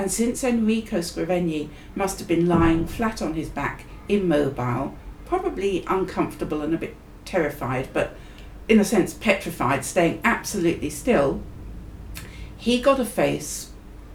And 0.00 0.10
since 0.10 0.42
Enrico 0.42 1.00
Scrovegni 1.00 1.68
must 1.94 2.20
have 2.20 2.26
been 2.26 2.46
lying 2.46 2.86
flat 2.86 3.20
on 3.20 3.34
his 3.34 3.50
back, 3.50 3.84
immobile, 4.08 4.96
probably 5.26 5.84
uncomfortable 5.86 6.62
and 6.62 6.72
a 6.72 6.78
bit 6.78 6.96
terrified, 7.26 7.90
but 7.92 8.16
in 8.66 8.80
a 8.80 8.84
sense 8.84 9.12
petrified, 9.12 9.84
staying 9.84 10.22
absolutely 10.24 10.88
still, 10.88 11.42
he 12.56 12.80
got 12.80 12.98
a 12.98 13.04
face, 13.04 13.72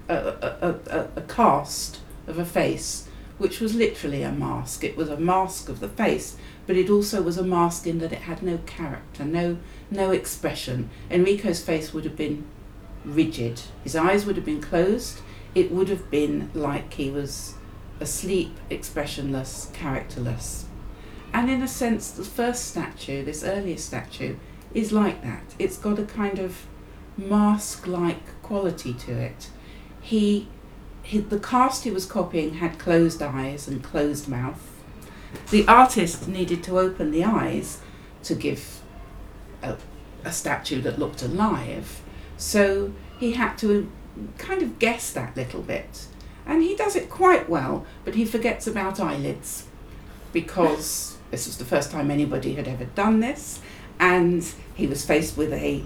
a, 0.10 0.15
a, 0.15 0.75
a, 0.89 1.08
a 1.18 1.22
cast 1.22 2.00
of 2.25 2.39
a 2.39 2.46
face, 2.46 3.08
which 3.38 3.60
was 3.60 3.75
literally 3.75 4.24
a 4.24 4.32
mask. 4.32 4.84
It 4.84 4.98
was 4.98 5.10
a 5.10 5.18
mask 5.18 5.70
of 5.70 5.82
the 5.82 5.89
face, 5.89 6.36
but 6.65 6.77
it 6.77 6.89
also 6.89 7.22
was 7.22 7.38
a 7.38 7.44
mask 7.44 7.86
in 7.86 8.00
that 8.00 8.12
it 8.12 8.22
had 8.22 8.42
no 8.42 8.58
character, 8.65 9.24
no 9.24 9.60
no 9.92 10.10
expression. 10.10 10.89
Enrico's 11.12 11.62
face 11.62 11.94
would 11.94 12.06
have 12.06 12.15
been 12.15 12.44
rigid. 13.04 13.62
His 13.84 13.96
eyes 13.96 14.25
would 14.25 14.36
have 14.36 14.46
been 14.46 14.62
closed 14.62 15.22
it 15.55 15.71
would 15.71 15.89
have 15.89 16.12
been 16.12 16.51
like 16.53 16.93
he 16.93 17.09
was 17.09 17.55
asleep, 18.00 18.55
expressionless, 18.69 19.71
characterless. 19.74 20.65
And 21.33 21.50
in 21.50 21.62
a 21.62 21.67
sense, 21.67 22.12
the 22.12 22.24
first 22.24 22.65
statue, 22.65 23.24
this 23.24 23.43
earliest 23.43 23.85
statue, 23.88 24.35
is 24.74 24.91
like 24.91 25.21
that. 25.24 25.55
It's 25.57 25.77
got 25.77 25.97
a 25.97 26.03
kind 26.03 26.39
of 26.39 26.67
mask 27.17 27.88
like 27.88 28.41
quality 28.41 28.93
to 28.93 29.13
it. 29.13 29.50
He, 30.01 30.50
he, 31.01 31.19
the 31.19 31.39
cast 31.39 31.85
he 31.85 31.91
was 31.91 32.05
copying 32.05 32.55
had 32.55 32.77
closed 32.77 33.21
eyes 33.21 33.67
and 33.67 33.81
closed 33.81 34.27
mouth. 34.27 34.71
The 35.51 35.67
artist 35.67 36.27
needed 36.27 36.63
to 36.63 36.79
open 36.79 37.12
the 37.12 37.24
eyes 37.24 37.81
to 38.24 38.35
give 38.35 38.81
a, 39.62 39.77
a 40.24 40.31
statue 40.31 40.81
that 40.81 41.00
looked 41.00 41.24
alive. 41.24 42.01
So 42.38 42.93
he 43.19 43.33
had 43.33 43.57
to 43.59 43.89
kind 44.38 44.62
of 44.62 44.79
guess 44.79 45.12
that 45.13 45.36
little 45.36 45.62
bit. 45.62 46.07
And 46.45 46.62
he 46.62 46.75
does 46.75 46.95
it 46.95 47.10
quite 47.10 47.50
well, 47.50 47.86
but 48.03 48.15
he 48.15 48.25
forgets 48.25 48.67
about 48.67 49.00
eyelids 49.00 49.65
because 50.31 51.17
this 51.31 51.48
was 51.48 51.57
the 51.57 51.65
first 51.65 51.91
time 51.91 52.12
anybody 52.12 52.55
had 52.55 52.67
ever 52.67 52.86
done 52.86 53.19
this, 53.19 53.62
and 54.00 54.45
he 54.75 54.88
was 54.88 55.05
faced 55.05 55.38
with 55.38 55.53
a 55.53 55.84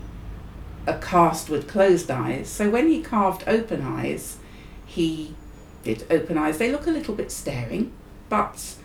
a 0.87 0.97
cast 0.97 1.49
with 1.49 1.67
closed 1.67 2.09
eyes. 2.09 2.49
So 2.49 2.69
when 2.69 2.87
he 2.87 3.01
carved 3.01 3.43
open 3.47 3.81
eyes, 3.81 4.37
he 4.85 5.35
did 5.83 6.05
open 6.09 6.37
eyes. 6.37 6.57
They 6.57 6.71
look 6.71 6.87
a 6.87 6.91
little 6.91 7.13
bit 7.13 7.31
staring, 7.31 7.91
but 8.27 8.75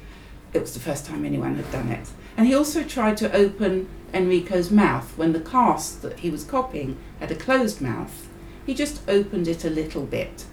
it 0.52 0.60
was 0.60 0.74
the 0.74 0.80
first 0.80 1.06
time 1.06 1.24
anyone 1.24 1.56
had 1.56 1.70
done 1.72 1.88
it. 1.88 2.08
And 2.36 2.46
he 2.46 2.54
also 2.54 2.82
tried 2.82 3.16
to 3.18 3.34
open 3.34 3.88
Enrico's 4.12 4.70
mouth 4.70 5.16
when 5.16 5.32
the 5.32 5.40
cast 5.40 6.02
that 6.02 6.20
he 6.20 6.30
was 6.30 6.44
copying 6.44 6.98
had 7.20 7.30
a 7.30 7.36
closed 7.36 7.80
mouth. 7.80 8.28
He 8.66 8.74
just 8.74 9.02
opened 9.08 9.48
it 9.48 9.64
a 9.64 9.70
little 9.70 10.04
bit, 10.04 10.44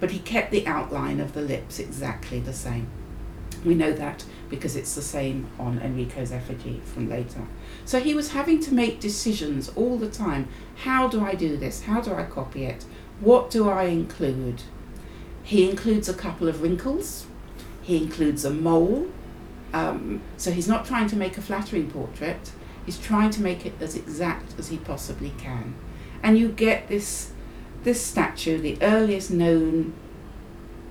but 0.00 0.10
he 0.10 0.18
kept 0.18 0.50
the 0.50 0.66
outline 0.66 1.20
of 1.20 1.34
the 1.34 1.42
lips 1.42 1.78
exactly 1.78 2.40
the 2.40 2.52
same. 2.52 2.88
We 3.64 3.74
know 3.74 3.92
that 3.92 4.24
because 4.48 4.74
it's 4.74 4.94
the 4.94 5.02
same 5.02 5.48
on 5.58 5.78
Enrico's 5.78 6.32
effigy 6.32 6.80
from 6.84 7.08
later. 7.08 7.46
So 7.84 8.00
he 8.00 8.14
was 8.14 8.32
having 8.32 8.60
to 8.60 8.74
make 8.74 9.00
decisions 9.00 9.68
all 9.76 9.96
the 9.98 10.10
time. 10.10 10.48
How 10.76 11.08
do 11.08 11.24
I 11.24 11.34
do 11.34 11.56
this? 11.56 11.82
How 11.82 12.00
do 12.00 12.14
I 12.14 12.24
copy 12.24 12.64
it? 12.64 12.84
What 13.20 13.50
do 13.50 13.68
I 13.68 13.84
include? 13.84 14.62
He 15.42 15.68
includes 15.68 16.08
a 16.08 16.14
couple 16.14 16.48
of 16.48 16.62
wrinkles. 16.62 17.26
He 17.82 17.96
includes 17.96 18.44
a 18.44 18.50
mole. 18.50 19.08
Um, 19.72 20.22
so 20.36 20.50
he's 20.50 20.68
not 20.68 20.84
trying 20.84 21.06
to 21.08 21.16
make 21.16 21.38
a 21.38 21.42
flattering 21.42 21.90
portrait. 21.90 22.52
He's 22.86 22.98
trying 22.98 23.30
to 23.30 23.42
make 23.42 23.66
it 23.66 23.74
as 23.80 23.94
exact 23.94 24.58
as 24.58 24.68
he 24.68 24.78
possibly 24.78 25.32
can. 25.38 25.74
And 26.22 26.38
you 26.38 26.48
get 26.48 26.88
this 26.88 27.32
this 27.82 28.04
statue, 28.04 28.58
the 28.58 28.78
earliest 28.82 29.30
known, 29.30 29.94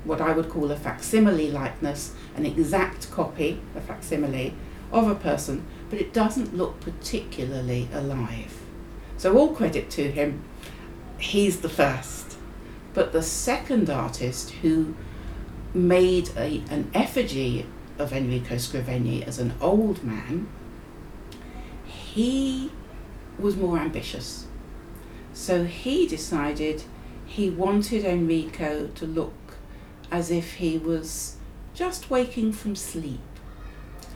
what 0.03 0.21
I 0.21 0.31
would 0.31 0.49
call 0.49 0.71
a 0.71 0.75
facsimile 0.75 1.51
likeness, 1.51 2.13
an 2.35 2.45
exact 2.45 3.11
copy, 3.11 3.61
a 3.75 3.81
facsimile, 3.81 4.55
of 4.91 5.07
a 5.07 5.15
person, 5.15 5.65
but 5.89 5.99
it 5.99 6.13
doesn't 6.13 6.55
look 6.55 6.79
particularly 6.79 7.87
alive. 7.93 8.59
So, 9.17 9.37
all 9.37 9.53
credit 9.53 9.89
to 9.91 10.11
him, 10.11 10.43
he's 11.17 11.59
the 11.61 11.69
first. 11.69 12.37
But 12.93 13.11
the 13.11 13.21
second 13.21 13.89
artist 13.89 14.51
who 14.61 14.95
made 15.73 16.29
a, 16.35 16.63
an 16.69 16.89
effigy 16.93 17.65
of 17.99 18.13
Enrico 18.13 18.55
Scrovegni 18.55 19.25
as 19.27 19.37
an 19.37 19.53
old 19.61 20.03
man, 20.03 20.47
he 21.85 22.71
was 23.37 23.55
more 23.55 23.77
ambitious. 23.77 24.47
So 25.33 25.65
he 25.65 26.07
decided 26.07 26.83
he 27.25 27.49
wanted 27.49 28.03
Enrico 28.03 28.87
to 28.87 29.05
look 29.05 29.33
as 30.11 30.31
if 30.31 30.55
he 30.55 30.77
was 30.77 31.35
just 31.73 32.09
waking 32.09 32.51
from 32.51 32.75
sleep. 32.75 33.19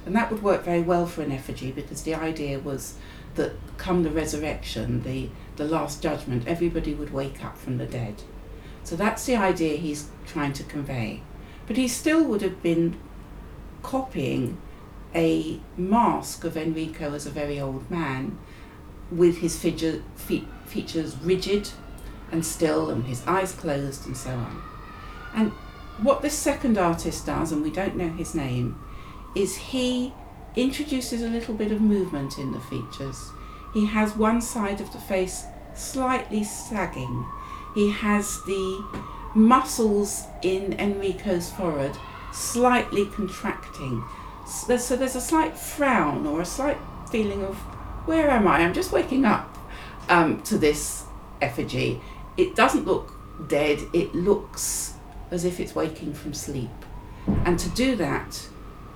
And 0.06 0.16
that 0.16 0.32
would 0.32 0.44
work 0.44 0.64
very 0.64 0.82
well 0.82 1.06
for 1.06 1.22
an 1.22 1.32
effigy 1.32 1.72
because 1.72 2.04
the 2.04 2.16
idea 2.16 2.60
was 2.60 2.96
that 3.36 3.54
come 3.78 4.04
the 4.04 4.10
resurrection, 4.10 5.04
the, 5.04 5.30
the 5.56 5.66
last 5.66 6.02
judgment, 6.02 6.48
everybody 6.48 6.94
would 6.94 7.14
wake 7.14 7.44
up 7.44 7.58
from 7.58 7.78
the 7.78 7.86
dead. 7.86 8.22
So 8.84 8.96
that's 8.96 9.26
the 9.26 9.36
idea 9.36 9.78
he's 9.78 10.10
trying 10.26 10.54
to 10.54 10.64
convey. 10.64 11.22
But 11.68 11.78
he 11.78 11.88
still 11.88 12.24
would 12.26 12.42
have 12.42 12.62
been 12.62 12.98
copying 13.82 14.58
a 15.16 15.60
mask 15.78 16.44
of 16.44 16.58
Enrico 16.58 17.14
as 17.14 17.26
a 17.26 17.30
very 17.30 17.60
old 17.60 17.90
man 17.90 18.38
with 19.12 19.38
his 19.38 19.58
figure, 19.58 20.02
fe- 20.16 20.46
features 20.74 21.16
rigid 21.18 21.70
and 22.32 22.46
still 22.46 22.90
and 22.90 23.06
his 23.06 23.26
eyes 23.28 23.54
closed 23.54 24.06
and 24.08 24.18
so 24.18 24.32
on. 24.32 24.62
And 25.36 25.52
what 26.02 26.22
this 26.22 26.34
second 26.34 26.78
artist 26.78 27.26
does, 27.26 27.52
and 27.52 27.62
we 27.62 27.70
don't 27.70 27.96
know 27.96 28.10
his 28.10 28.34
name, 28.34 28.80
is 29.36 29.56
he 29.56 30.14
introduces 30.56 31.22
a 31.22 31.30
little 31.30 31.54
bit 31.54 31.72
of 31.72 31.82
movement 31.82 32.38
in 32.38 32.52
the 32.52 32.60
features. 32.60 33.32
He 33.74 33.86
has 33.86 34.16
one 34.16 34.42
side 34.42 34.82
of 34.82 34.92
the 34.92 35.00
face 35.00 35.46
slightly 35.76 36.44
sagging. 36.44 37.26
He 37.76 37.92
has 37.92 38.42
the 38.46 38.86
muscles 39.36 40.26
in 40.42 40.74
Enrico's 40.74 41.52
forehead 41.52 41.98
slightly 42.32 43.06
contracting 43.08 44.04
so 44.46 44.96
there's 44.96 45.16
a 45.16 45.22
slight 45.22 45.58
frown 45.58 46.28
or 46.28 46.42
a 46.42 46.46
slight 46.46 46.78
feeling 47.10 47.44
of 47.44 47.56
where 48.06 48.30
am 48.30 48.48
I? 48.48 48.60
I'm 48.60 48.74
just 48.74 48.92
waking 48.92 49.26
up 49.26 49.53
um, 50.10 50.42
to 50.44 50.58
this 50.58 51.06
effigy. 51.42 52.02
It 52.38 52.56
doesn't 52.56 52.86
look 52.86 53.14
dead. 53.48 53.80
It 53.94 54.14
looks 54.14 54.96
as 55.32 55.46
if 55.46 55.60
it's 55.60 55.76
waking 55.76 56.14
from 56.14 56.34
sleep. 56.34 56.70
And 57.46 57.58
to 57.60 57.70
do 57.70 57.96
that, 57.96 58.48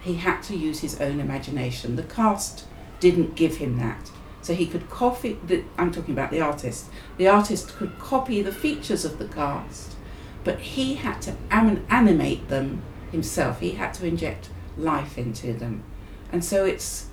he 0.01 0.15
had 0.15 0.41
to 0.43 0.55
use 0.55 0.79
his 0.79 0.99
own 1.01 1.19
imagination. 1.19 1.95
The 1.95 2.03
cast 2.03 2.65
didn't 2.99 3.35
give 3.35 3.57
him 3.57 3.77
that. 3.79 4.11
So 4.41 4.53
he 4.53 4.65
could 4.65 4.89
copy, 4.89 5.37
the, 5.45 5.63
I'm 5.77 5.91
talking 5.91 6.13
about 6.13 6.31
the 6.31 6.41
artist, 6.41 6.85
the 7.17 7.27
artist 7.27 7.75
could 7.75 7.99
copy 7.99 8.41
the 8.41 8.51
features 8.51 9.03
of 9.03 9.19
the 9.19 9.27
cast, 9.27 9.95
but 10.43 10.59
he 10.59 10.95
had 10.95 11.21
to 11.23 11.35
animate 11.51 12.47
them 12.47 12.81
himself. 13.11 13.59
He 13.59 13.71
had 13.71 13.93
to 13.95 14.05
inject 14.05 14.49
life 14.77 15.17
into 15.17 15.53
them. 15.53 15.83
And 16.31 16.45
so 16.45 16.63
it's, 16.65 17.07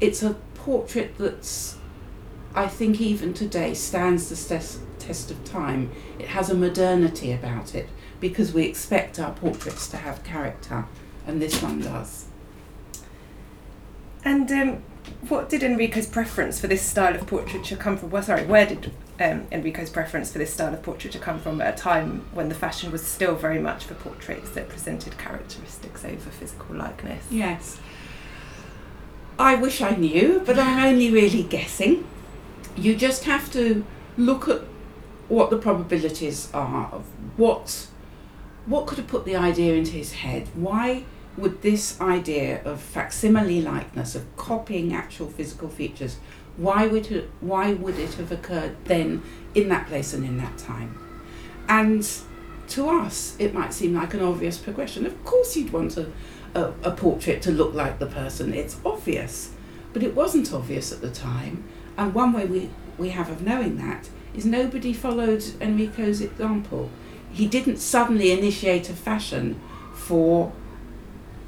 it's 0.00 0.22
a 0.22 0.34
portrait 0.54 1.16
that's, 1.18 1.76
I 2.54 2.68
think 2.68 3.00
even 3.00 3.34
today, 3.34 3.74
stands 3.74 4.28
the 4.28 4.36
test, 4.36 4.80
test 4.98 5.30
of 5.30 5.44
time. 5.44 5.90
It 6.18 6.28
has 6.28 6.50
a 6.50 6.54
modernity 6.54 7.32
about 7.32 7.74
it 7.74 7.88
because 8.20 8.52
we 8.54 8.64
expect 8.64 9.18
our 9.18 9.32
portraits 9.32 9.88
to 9.88 9.96
have 9.96 10.22
character, 10.22 10.86
and 11.26 11.42
this 11.42 11.60
one 11.60 11.80
does. 11.80 12.26
And 14.24 14.50
um, 14.52 14.82
what 15.28 15.48
did 15.48 15.62
Enrico's 15.62 16.06
preference 16.06 16.60
for 16.60 16.66
this 16.68 16.82
style 16.82 17.14
of 17.14 17.26
portraiture 17.26 17.76
come 17.76 17.96
from? 17.96 18.10
Well, 18.10 18.22
sorry, 18.22 18.44
where 18.46 18.66
did 18.66 18.92
um, 19.20 19.46
Enrico's 19.50 19.90
preference 19.90 20.32
for 20.32 20.38
this 20.38 20.54
style 20.54 20.72
of 20.72 20.82
portraiture 20.82 21.18
come 21.18 21.40
from 21.40 21.60
at 21.60 21.74
a 21.74 21.76
time 21.76 22.24
when 22.32 22.48
the 22.48 22.54
fashion 22.54 22.90
was 22.90 23.04
still 23.04 23.34
very 23.34 23.58
much 23.58 23.84
for 23.84 23.94
portraits 23.94 24.50
that 24.50 24.68
presented 24.68 25.18
characteristics 25.18 26.04
over 26.04 26.30
physical 26.30 26.76
likeness? 26.76 27.26
Yes. 27.30 27.78
I 29.38 29.56
wish 29.56 29.82
I 29.82 29.96
knew, 29.96 30.42
but 30.46 30.58
I'm 30.58 30.84
only 30.84 31.10
really 31.10 31.42
guessing. 31.42 32.06
You 32.84 32.94
just 32.94 33.24
have 33.24 33.50
to 33.52 33.82
look 34.18 34.46
at 34.46 34.60
what 35.28 35.48
the 35.48 35.56
probabilities 35.56 36.50
are 36.52 36.90
of 36.92 37.06
what 37.38 37.86
what 38.66 38.86
could 38.86 38.98
have 38.98 39.06
put 39.06 39.24
the 39.24 39.36
idea 39.36 39.72
into 39.72 39.92
his 39.92 40.12
head. 40.12 40.48
Why 40.54 41.04
would 41.38 41.62
this 41.62 41.98
idea 41.98 42.62
of 42.62 42.82
facsimile 42.82 43.62
likeness, 43.62 44.14
of 44.14 44.24
copying 44.36 44.92
actual 44.92 45.28
physical 45.28 45.70
features, 45.70 46.18
why 46.58 46.86
would 46.86 47.10
it, 47.10 47.30
why 47.40 47.72
would 47.72 47.98
it 47.98 48.12
have 48.14 48.30
occurred 48.30 48.76
then 48.84 49.22
in 49.54 49.70
that 49.70 49.86
place 49.86 50.12
and 50.12 50.22
in 50.22 50.36
that 50.36 50.58
time? 50.58 50.98
And 51.66 52.06
to 52.68 52.90
us, 52.90 53.34
it 53.38 53.54
might 53.54 53.72
seem 53.72 53.94
like 53.94 54.12
an 54.12 54.20
obvious 54.20 54.58
progression. 54.58 55.06
Of 55.06 55.24
course, 55.24 55.56
you'd 55.56 55.72
want 55.72 55.96
a, 55.96 56.12
a, 56.54 56.72
a 56.82 56.90
portrait 56.90 57.40
to 57.42 57.50
look 57.50 57.72
like 57.72 57.98
the 57.98 58.06
person. 58.06 58.52
It's 58.52 58.76
obvious, 58.84 59.52
but 59.94 60.02
it 60.02 60.14
wasn't 60.14 60.52
obvious 60.52 60.92
at 60.92 61.00
the 61.00 61.10
time. 61.10 61.64
And 61.96 62.14
one 62.14 62.32
way 62.32 62.46
we, 62.46 62.70
we 62.98 63.10
have 63.10 63.30
of 63.30 63.42
knowing 63.42 63.76
that 63.78 64.08
is 64.34 64.44
nobody 64.44 64.92
followed 64.92 65.44
Enrico's 65.60 66.20
example. 66.20 66.90
He 67.32 67.46
didn't 67.46 67.78
suddenly 67.78 68.32
initiate 68.32 68.90
a 68.90 68.94
fashion 68.94 69.60
for 69.94 70.52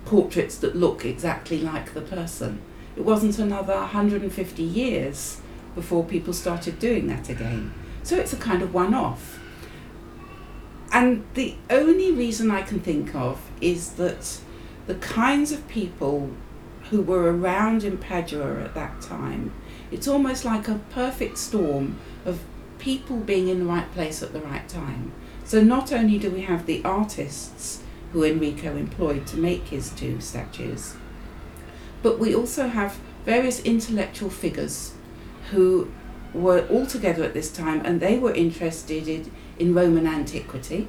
portraits 0.04 0.56
that 0.58 0.76
look 0.76 1.04
exactly 1.04 1.60
like 1.60 1.92
the 1.94 2.00
person. 2.00 2.60
It 2.96 3.04
wasn't 3.04 3.38
another 3.38 3.74
150 3.74 4.62
years 4.62 5.40
before 5.74 6.04
people 6.04 6.32
started 6.32 6.78
doing 6.78 7.06
that 7.08 7.28
again. 7.28 7.74
So 8.02 8.16
it's 8.16 8.32
a 8.32 8.36
kind 8.36 8.62
of 8.62 8.72
one 8.72 8.94
off. 8.94 9.38
And 10.92 11.24
the 11.34 11.56
only 11.68 12.12
reason 12.12 12.50
I 12.50 12.62
can 12.62 12.80
think 12.80 13.14
of 13.14 13.50
is 13.60 13.92
that 13.94 14.38
the 14.86 14.94
kinds 14.94 15.52
of 15.52 15.66
people 15.68 16.30
who 16.90 17.02
were 17.02 17.36
around 17.36 17.84
in 17.84 17.98
Padua 17.98 18.62
at 18.62 18.74
that 18.74 19.00
time, 19.02 19.52
it's 19.90 20.08
almost 20.08 20.44
like 20.44 20.68
a 20.68 20.80
perfect 20.90 21.38
storm 21.38 21.98
of 22.24 22.40
people 22.78 23.16
being 23.18 23.48
in 23.48 23.60
the 23.60 23.64
right 23.64 23.90
place 23.92 24.22
at 24.22 24.32
the 24.32 24.40
right 24.40 24.68
time. 24.68 25.12
So 25.44 25.62
not 25.62 25.92
only 25.92 26.18
do 26.18 26.30
we 26.30 26.42
have 26.42 26.66
the 26.66 26.84
artists 26.84 27.82
who 28.12 28.24
Enrico 28.24 28.76
employed 28.76 29.26
to 29.28 29.36
make 29.36 29.68
his 29.68 29.90
two 29.90 30.20
statues, 30.20 30.94
but 32.02 32.18
we 32.18 32.34
also 32.34 32.68
have 32.68 32.98
various 33.24 33.60
intellectual 33.60 34.30
figures 34.30 34.94
who 35.50 35.90
were 36.34 36.66
all 36.68 36.86
together 36.86 37.24
at 37.24 37.34
this 37.34 37.50
time 37.52 37.80
and 37.84 38.00
they 38.00 38.18
were 38.18 38.32
interested 38.32 39.30
in, 39.58 39.74
Roman 39.74 40.06
antiquity. 40.06 40.88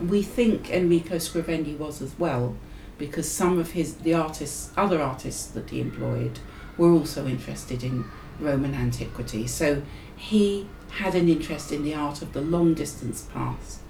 We 0.00 0.22
think 0.22 0.70
Enrico 0.70 1.16
Scrovegni 1.16 1.78
was 1.78 2.02
as 2.02 2.18
well, 2.18 2.56
because 2.98 3.30
some 3.30 3.58
of 3.58 3.72
his 3.72 3.96
the 3.96 4.14
artists, 4.14 4.70
other 4.76 5.00
artists 5.00 5.46
that 5.46 5.70
he 5.70 5.80
employed, 5.80 6.40
were 6.76 6.90
also 6.90 7.26
interested 7.26 7.84
in 7.84 8.04
Roman 8.40 8.74
antiquity. 8.74 9.46
So 9.46 9.82
he 10.16 10.68
had 10.90 11.14
an 11.14 11.28
interest 11.28 11.72
in 11.72 11.84
the 11.84 11.94
art 11.94 12.22
of 12.22 12.32
the 12.32 12.40
long 12.40 12.74
distance 12.74 13.22
past, 13.32 13.80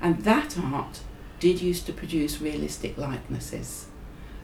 and 0.00 0.22
that 0.24 0.56
art 0.58 1.00
did 1.40 1.60
used 1.60 1.86
to 1.86 1.92
produce 1.92 2.40
realistic 2.40 2.96
likenesses. 2.96 3.86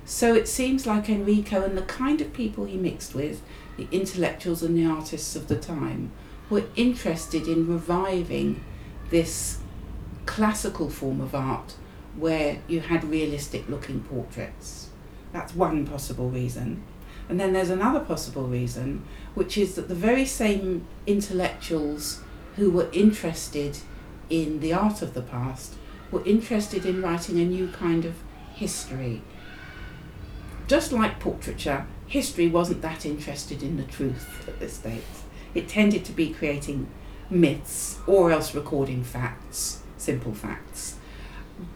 So 0.04 0.34
it 0.34 0.48
seems 0.48 0.86
like 0.86 1.08
Enrico 1.08 1.62
and 1.62 1.78
the 1.78 1.82
kind 1.82 2.20
of 2.20 2.32
people 2.32 2.64
he 2.64 2.76
mixed 2.76 3.14
with, 3.14 3.40
the 3.76 3.86
intellectuals 3.92 4.62
and 4.62 4.76
the 4.76 4.84
artists 4.84 5.36
of 5.36 5.48
the 5.48 5.56
time, 5.56 6.10
were 6.50 6.64
interested 6.76 7.46
in 7.46 7.68
reviving 7.68 8.62
this 9.10 9.58
classical 10.26 10.90
form 10.90 11.20
of 11.20 11.34
art 11.34 11.76
where 12.16 12.58
you 12.68 12.80
had 12.80 13.04
realistic 13.04 13.68
looking 13.68 14.02
portraits. 14.02 14.90
That's 15.32 15.54
one 15.54 15.86
possible 15.86 16.28
reason. 16.28 16.82
And 17.32 17.40
then 17.40 17.54
there's 17.54 17.70
another 17.70 18.00
possible 18.00 18.46
reason, 18.46 19.04
which 19.34 19.56
is 19.56 19.74
that 19.76 19.88
the 19.88 19.94
very 19.94 20.26
same 20.26 20.86
intellectuals 21.06 22.20
who 22.56 22.70
were 22.70 22.90
interested 22.92 23.78
in 24.28 24.60
the 24.60 24.74
art 24.74 25.00
of 25.00 25.14
the 25.14 25.22
past 25.22 25.76
were 26.10 26.22
interested 26.26 26.84
in 26.84 27.00
writing 27.00 27.40
a 27.40 27.44
new 27.46 27.68
kind 27.68 28.04
of 28.04 28.16
history. 28.52 29.22
Just 30.68 30.92
like 30.92 31.20
portraiture, 31.20 31.86
history 32.06 32.48
wasn't 32.48 32.82
that 32.82 33.06
interested 33.06 33.62
in 33.62 33.78
the 33.78 33.84
truth 33.84 34.46
at 34.46 34.60
this 34.60 34.74
stage. 34.74 35.00
It 35.54 35.68
tended 35.68 36.04
to 36.04 36.12
be 36.12 36.34
creating 36.34 36.86
myths 37.30 37.98
or 38.06 38.30
else 38.30 38.54
recording 38.54 39.04
facts, 39.04 39.80
simple 39.96 40.34
facts. 40.34 40.96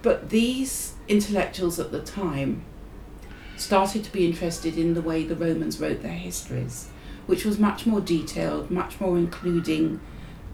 But 0.03 0.29
these 0.29 0.97
intellectuals 1.09 1.81
at 1.81 1.93
the 1.93 2.03
time 2.03 2.63
started 3.57 4.05
to 4.05 4.13
be 4.13 4.27
interested 4.27 4.77
in 4.77 4.95
the 4.95 5.03
way 5.03 5.25
the 5.25 5.37
Romans 5.37 5.81
wrote 5.81 6.03
their 6.03 6.13
histories, 6.13 6.89
which 7.27 7.45
was 7.45 7.59
much 7.59 7.87
more 7.87 8.01
detailed, 8.01 8.71
much 8.71 9.01
more 9.01 9.17
including 9.17 10.01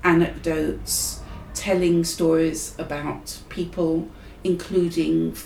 anecdotes, 0.04 1.20
telling 1.54 2.04
stories 2.04 2.74
about 2.78 3.38
people, 3.48 4.08
including 4.44 5.36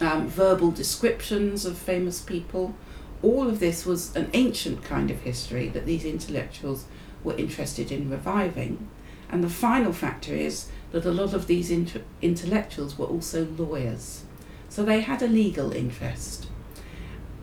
um, 0.00 0.28
verbal 0.28 0.70
descriptions 0.70 1.64
of 1.64 1.76
famous 1.76 2.20
people. 2.20 2.74
All 3.22 3.48
of 3.48 3.60
this 3.60 3.84
was 3.84 4.14
an 4.16 4.30
ancient 4.32 4.82
kind 4.82 5.10
of 5.10 5.20
history 5.20 5.68
that 5.68 5.86
these 5.86 6.04
intellectuals 6.04 6.86
were 7.22 7.36
interested 7.36 7.92
in 7.92 8.10
reviving. 8.10 8.88
And 9.30 9.44
the 9.44 9.50
final 9.50 9.92
factor 9.92 10.34
is 10.34 10.68
that 10.92 11.04
a 11.04 11.12
lot 11.12 11.34
of 11.34 11.46
these 11.46 11.70
inter- 11.70 12.02
intellectuals 12.20 12.98
were 12.98 13.06
also 13.06 13.46
lawyers. 13.56 14.24
So 14.68 14.82
they 14.82 15.00
had 15.00 15.22
a 15.22 15.28
legal 15.28 15.72
interest, 15.72 16.46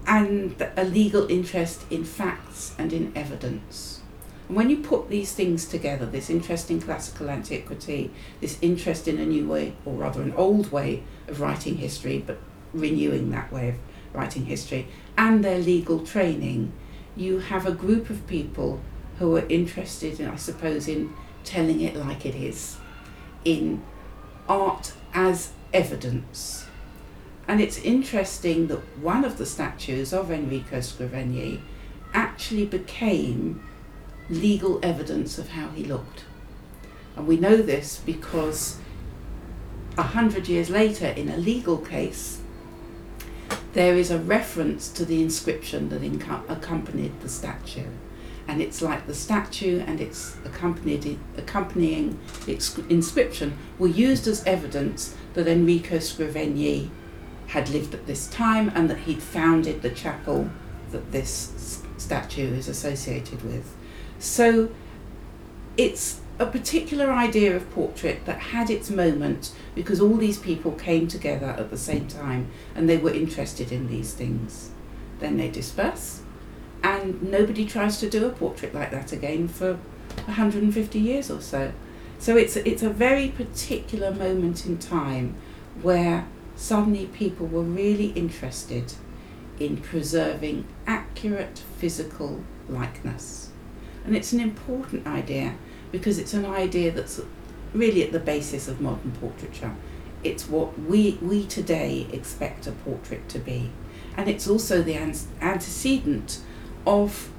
and 0.08 0.56
a 0.78 0.86
legal 0.86 1.30
interest 1.30 1.84
in 1.92 2.06
facts 2.06 2.74
and 2.78 2.94
in 2.94 3.12
evidence. 3.16 4.00
And 4.48 4.56
when 4.56 4.70
you 4.70 4.78
put 4.78 5.10
these 5.10 5.34
things 5.34 5.66
together, 5.66 6.06
this 6.06 6.30
interest 6.30 6.72
in 6.72 6.82
classical 6.82 7.30
antiquity, 7.30 8.12
this 8.40 8.58
interest 8.62 9.10
in 9.10 9.20
a 9.20 9.26
new 9.26 9.46
way, 9.48 9.74
or 9.86 9.96
rather 9.96 10.22
an 10.22 10.34
old 10.34 10.72
way 10.72 11.04
of 11.28 11.42
writing 11.42 11.76
history, 11.78 12.24
but 12.26 12.40
renewing 12.74 13.30
that 13.32 13.52
way 13.52 13.70
of 13.70 13.76
writing 14.14 14.46
history, 14.46 14.88
and 15.18 15.44
their 15.44 15.60
legal 15.60 16.00
training, 16.00 16.72
you 17.18 17.40
have 17.40 17.66
a 17.66 17.72
group 17.72 18.10
of 18.10 18.26
people 18.28 18.80
who 19.20 19.36
are 19.36 19.46
interested, 19.48 20.20
in, 20.20 20.30
I 20.30 20.38
suppose, 20.38 20.88
in 20.88 21.14
telling 21.44 21.82
it 21.82 21.96
like 21.96 22.26
it 22.26 22.36
is, 22.36 22.78
in 23.44 23.84
art 24.48 24.94
as 25.14 25.52
evidence. 25.74 26.67
And 27.48 27.62
it's 27.62 27.78
interesting 27.80 28.68
that 28.68 28.80
one 29.00 29.24
of 29.24 29.38
the 29.38 29.46
statues 29.46 30.12
of 30.12 30.32
Enrico 30.32 30.80
Scrovegni 30.80 31.62
actually 32.14 32.66
became 32.66 33.64
legal 34.30 34.80
evidence 34.84 35.38
of 35.38 35.50
how 35.50 35.70
he 35.70 35.84
looked. 35.84 36.26
And 37.16 37.26
we 37.26 37.38
know 37.38 37.58
this 37.58 38.02
because 38.06 38.78
a 39.98 40.04
hundred 40.04 40.48
years 40.48 40.70
later, 40.70 41.08
in 41.08 41.30
a 41.30 41.38
legal 41.38 41.78
case, 41.78 42.42
there 43.74 43.96
is 43.96 44.12
a 44.12 44.20
reference 44.20 44.90
to 44.90 45.06
the 45.06 45.22
inscription 45.22 45.90
that 45.90 46.04
accompanied 46.50 47.20
the 47.22 47.30
statue. 47.30 47.88
And 48.48 48.62
it's 48.62 48.82
like 48.82 49.08
the 49.08 49.14
statue 49.14 49.84
and 49.86 50.00
its 50.02 50.38
accompanied, 50.46 51.20
accompanying 51.38 52.20
inscription 52.48 53.58
were 53.78 53.88
used 53.88 54.28
as 54.28 54.44
evidence 54.46 55.16
that 55.34 55.48
Enrico 55.48 55.98
Scrovegni 55.98 56.90
had 57.48 57.70
lived 57.70 57.94
at 57.94 58.08
this 58.08 58.28
time 58.28 58.72
and 58.76 58.90
that 58.90 59.00
he'd 59.00 59.22
founded 59.22 59.82
the 59.82 59.90
chapel 59.90 60.50
that 60.92 61.12
this 61.12 61.84
statue 61.98 62.54
is 62.54 62.68
associated 62.68 63.44
with. 63.44 63.76
So 64.20 64.70
it's 65.78 66.22
a 66.40 66.46
particular 66.46 67.12
idea 67.12 67.56
of 67.56 67.70
portrait 67.72 68.26
that 68.26 68.40
had 68.40 68.70
its 68.70 68.90
moment 68.90 69.54
because 69.74 70.00
all 70.00 70.16
these 70.16 70.38
people 70.38 70.72
came 70.74 71.08
together 71.08 71.48
at 71.48 71.70
the 71.70 71.78
same 71.78 72.08
time 72.08 72.50
and 72.76 72.88
they 72.88 72.98
were 72.98 73.14
interested 73.14 73.72
in 73.72 73.88
these 73.88 74.14
things. 74.14 74.70
Then 75.20 75.38
they 75.38 75.50
disperse, 75.50 76.22
and 76.84 77.24
nobody 77.24 77.66
tries 77.66 78.00
to 78.02 78.10
do 78.10 78.28
a 78.28 78.30
portrait 78.30 78.76
like 78.76 78.92
that 78.92 79.12
again 79.12 79.48
for 79.48 79.74
150 80.26 81.00
years 81.00 81.32
or 81.32 81.42
so. 81.42 81.72
So 82.20 82.38
it's 82.38 82.56
it's 82.56 82.84
a 82.84 82.90
very 82.90 83.30
particular 83.30 84.12
moment 84.12 84.66
in 84.66 84.78
time 84.78 85.36
where 85.82 86.28
suddenly 86.58 87.06
people 87.06 87.48
were 87.48 87.62
really 87.62 88.08
interested 88.08 88.94
in 89.60 89.78
preserving 89.78 90.68
accurate 90.86 91.64
physical 91.78 92.44
likeness. 92.68 93.52
And 94.04 94.16
it's 94.16 94.34
an 94.34 94.40
important 94.40 95.08
idea 95.08 95.56
because 95.92 96.18
it's 96.18 96.34
an 96.34 96.46
idea 96.46 96.92
that's 96.92 97.22
really 97.74 98.04
at 98.04 98.12
the 98.12 98.20
basis 98.20 98.68
of 98.68 98.82
modern 98.82 99.12
portraiture. 99.12 99.76
It's 100.24 100.50
what 100.50 100.78
we, 100.80 101.18
we 101.22 101.46
today 101.46 102.08
expect 102.12 102.66
a 102.68 102.72
portrait 102.72 103.30
to 103.30 103.40
be. 103.40 103.70
And 104.16 104.28
it's 104.28 104.48
also 104.48 104.82
the 104.82 104.96
an- 104.96 105.16
antecedent 105.40 106.42
of 106.86 107.30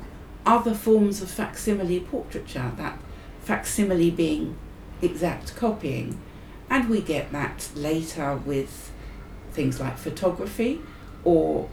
other 0.46 0.74
forms 0.74 1.20
of 1.20 1.30
facsimile 1.30 2.00
portraiture, 2.00 2.72
that 2.76 2.98
facsimile 3.40 4.10
being 4.10 4.56
exact 5.02 5.56
copying. 5.56 6.20
And 6.70 6.88
we 6.88 7.00
get 7.00 7.32
that 7.32 7.70
later 7.74 8.36
with 8.36 8.92
things 9.58 9.80
like 9.80 9.98
photography 9.98 10.80
or 11.24 11.68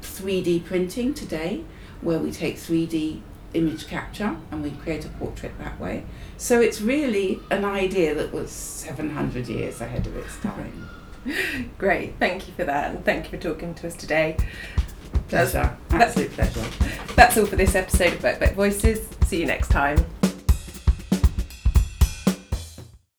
3D 0.00 0.64
printing 0.64 1.12
today, 1.12 1.64
where 2.02 2.20
we 2.20 2.30
take 2.30 2.54
3D 2.54 3.20
image 3.52 3.88
capture 3.88 4.36
and 4.52 4.62
we 4.62 4.70
create 4.70 5.04
a 5.04 5.08
portrait 5.08 5.58
that 5.58 5.80
way. 5.80 6.04
So 6.36 6.60
it's 6.60 6.80
really 6.80 7.40
an 7.50 7.64
idea 7.64 8.14
that 8.14 8.32
was 8.32 8.52
700 8.52 9.48
years 9.48 9.80
ahead 9.80 10.06
of 10.06 10.16
its 10.16 10.38
time. 10.38 10.88
Great, 11.78 12.14
thank 12.20 12.46
you 12.46 12.54
for 12.54 12.64
that, 12.64 12.94
and 12.94 13.04
thank 13.04 13.24
you 13.24 13.30
for 13.38 13.42
talking 13.42 13.74
to 13.74 13.88
us 13.88 13.96
today. 13.96 14.36
Pleasure, 15.26 15.76
absolute 15.90 16.30
pleasure. 16.30 16.64
That's 17.16 17.36
all 17.36 17.46
for 17.46 17.56
this 17.56 17.74
episode 17.74 18.12
of 18.12 18.20
Birkbeck 18.20 18.54
Voices. 18.54 19.08
See 19.26 19.40
you 19.40 19.46
next 19.46 19.68
time. 19.68 19.98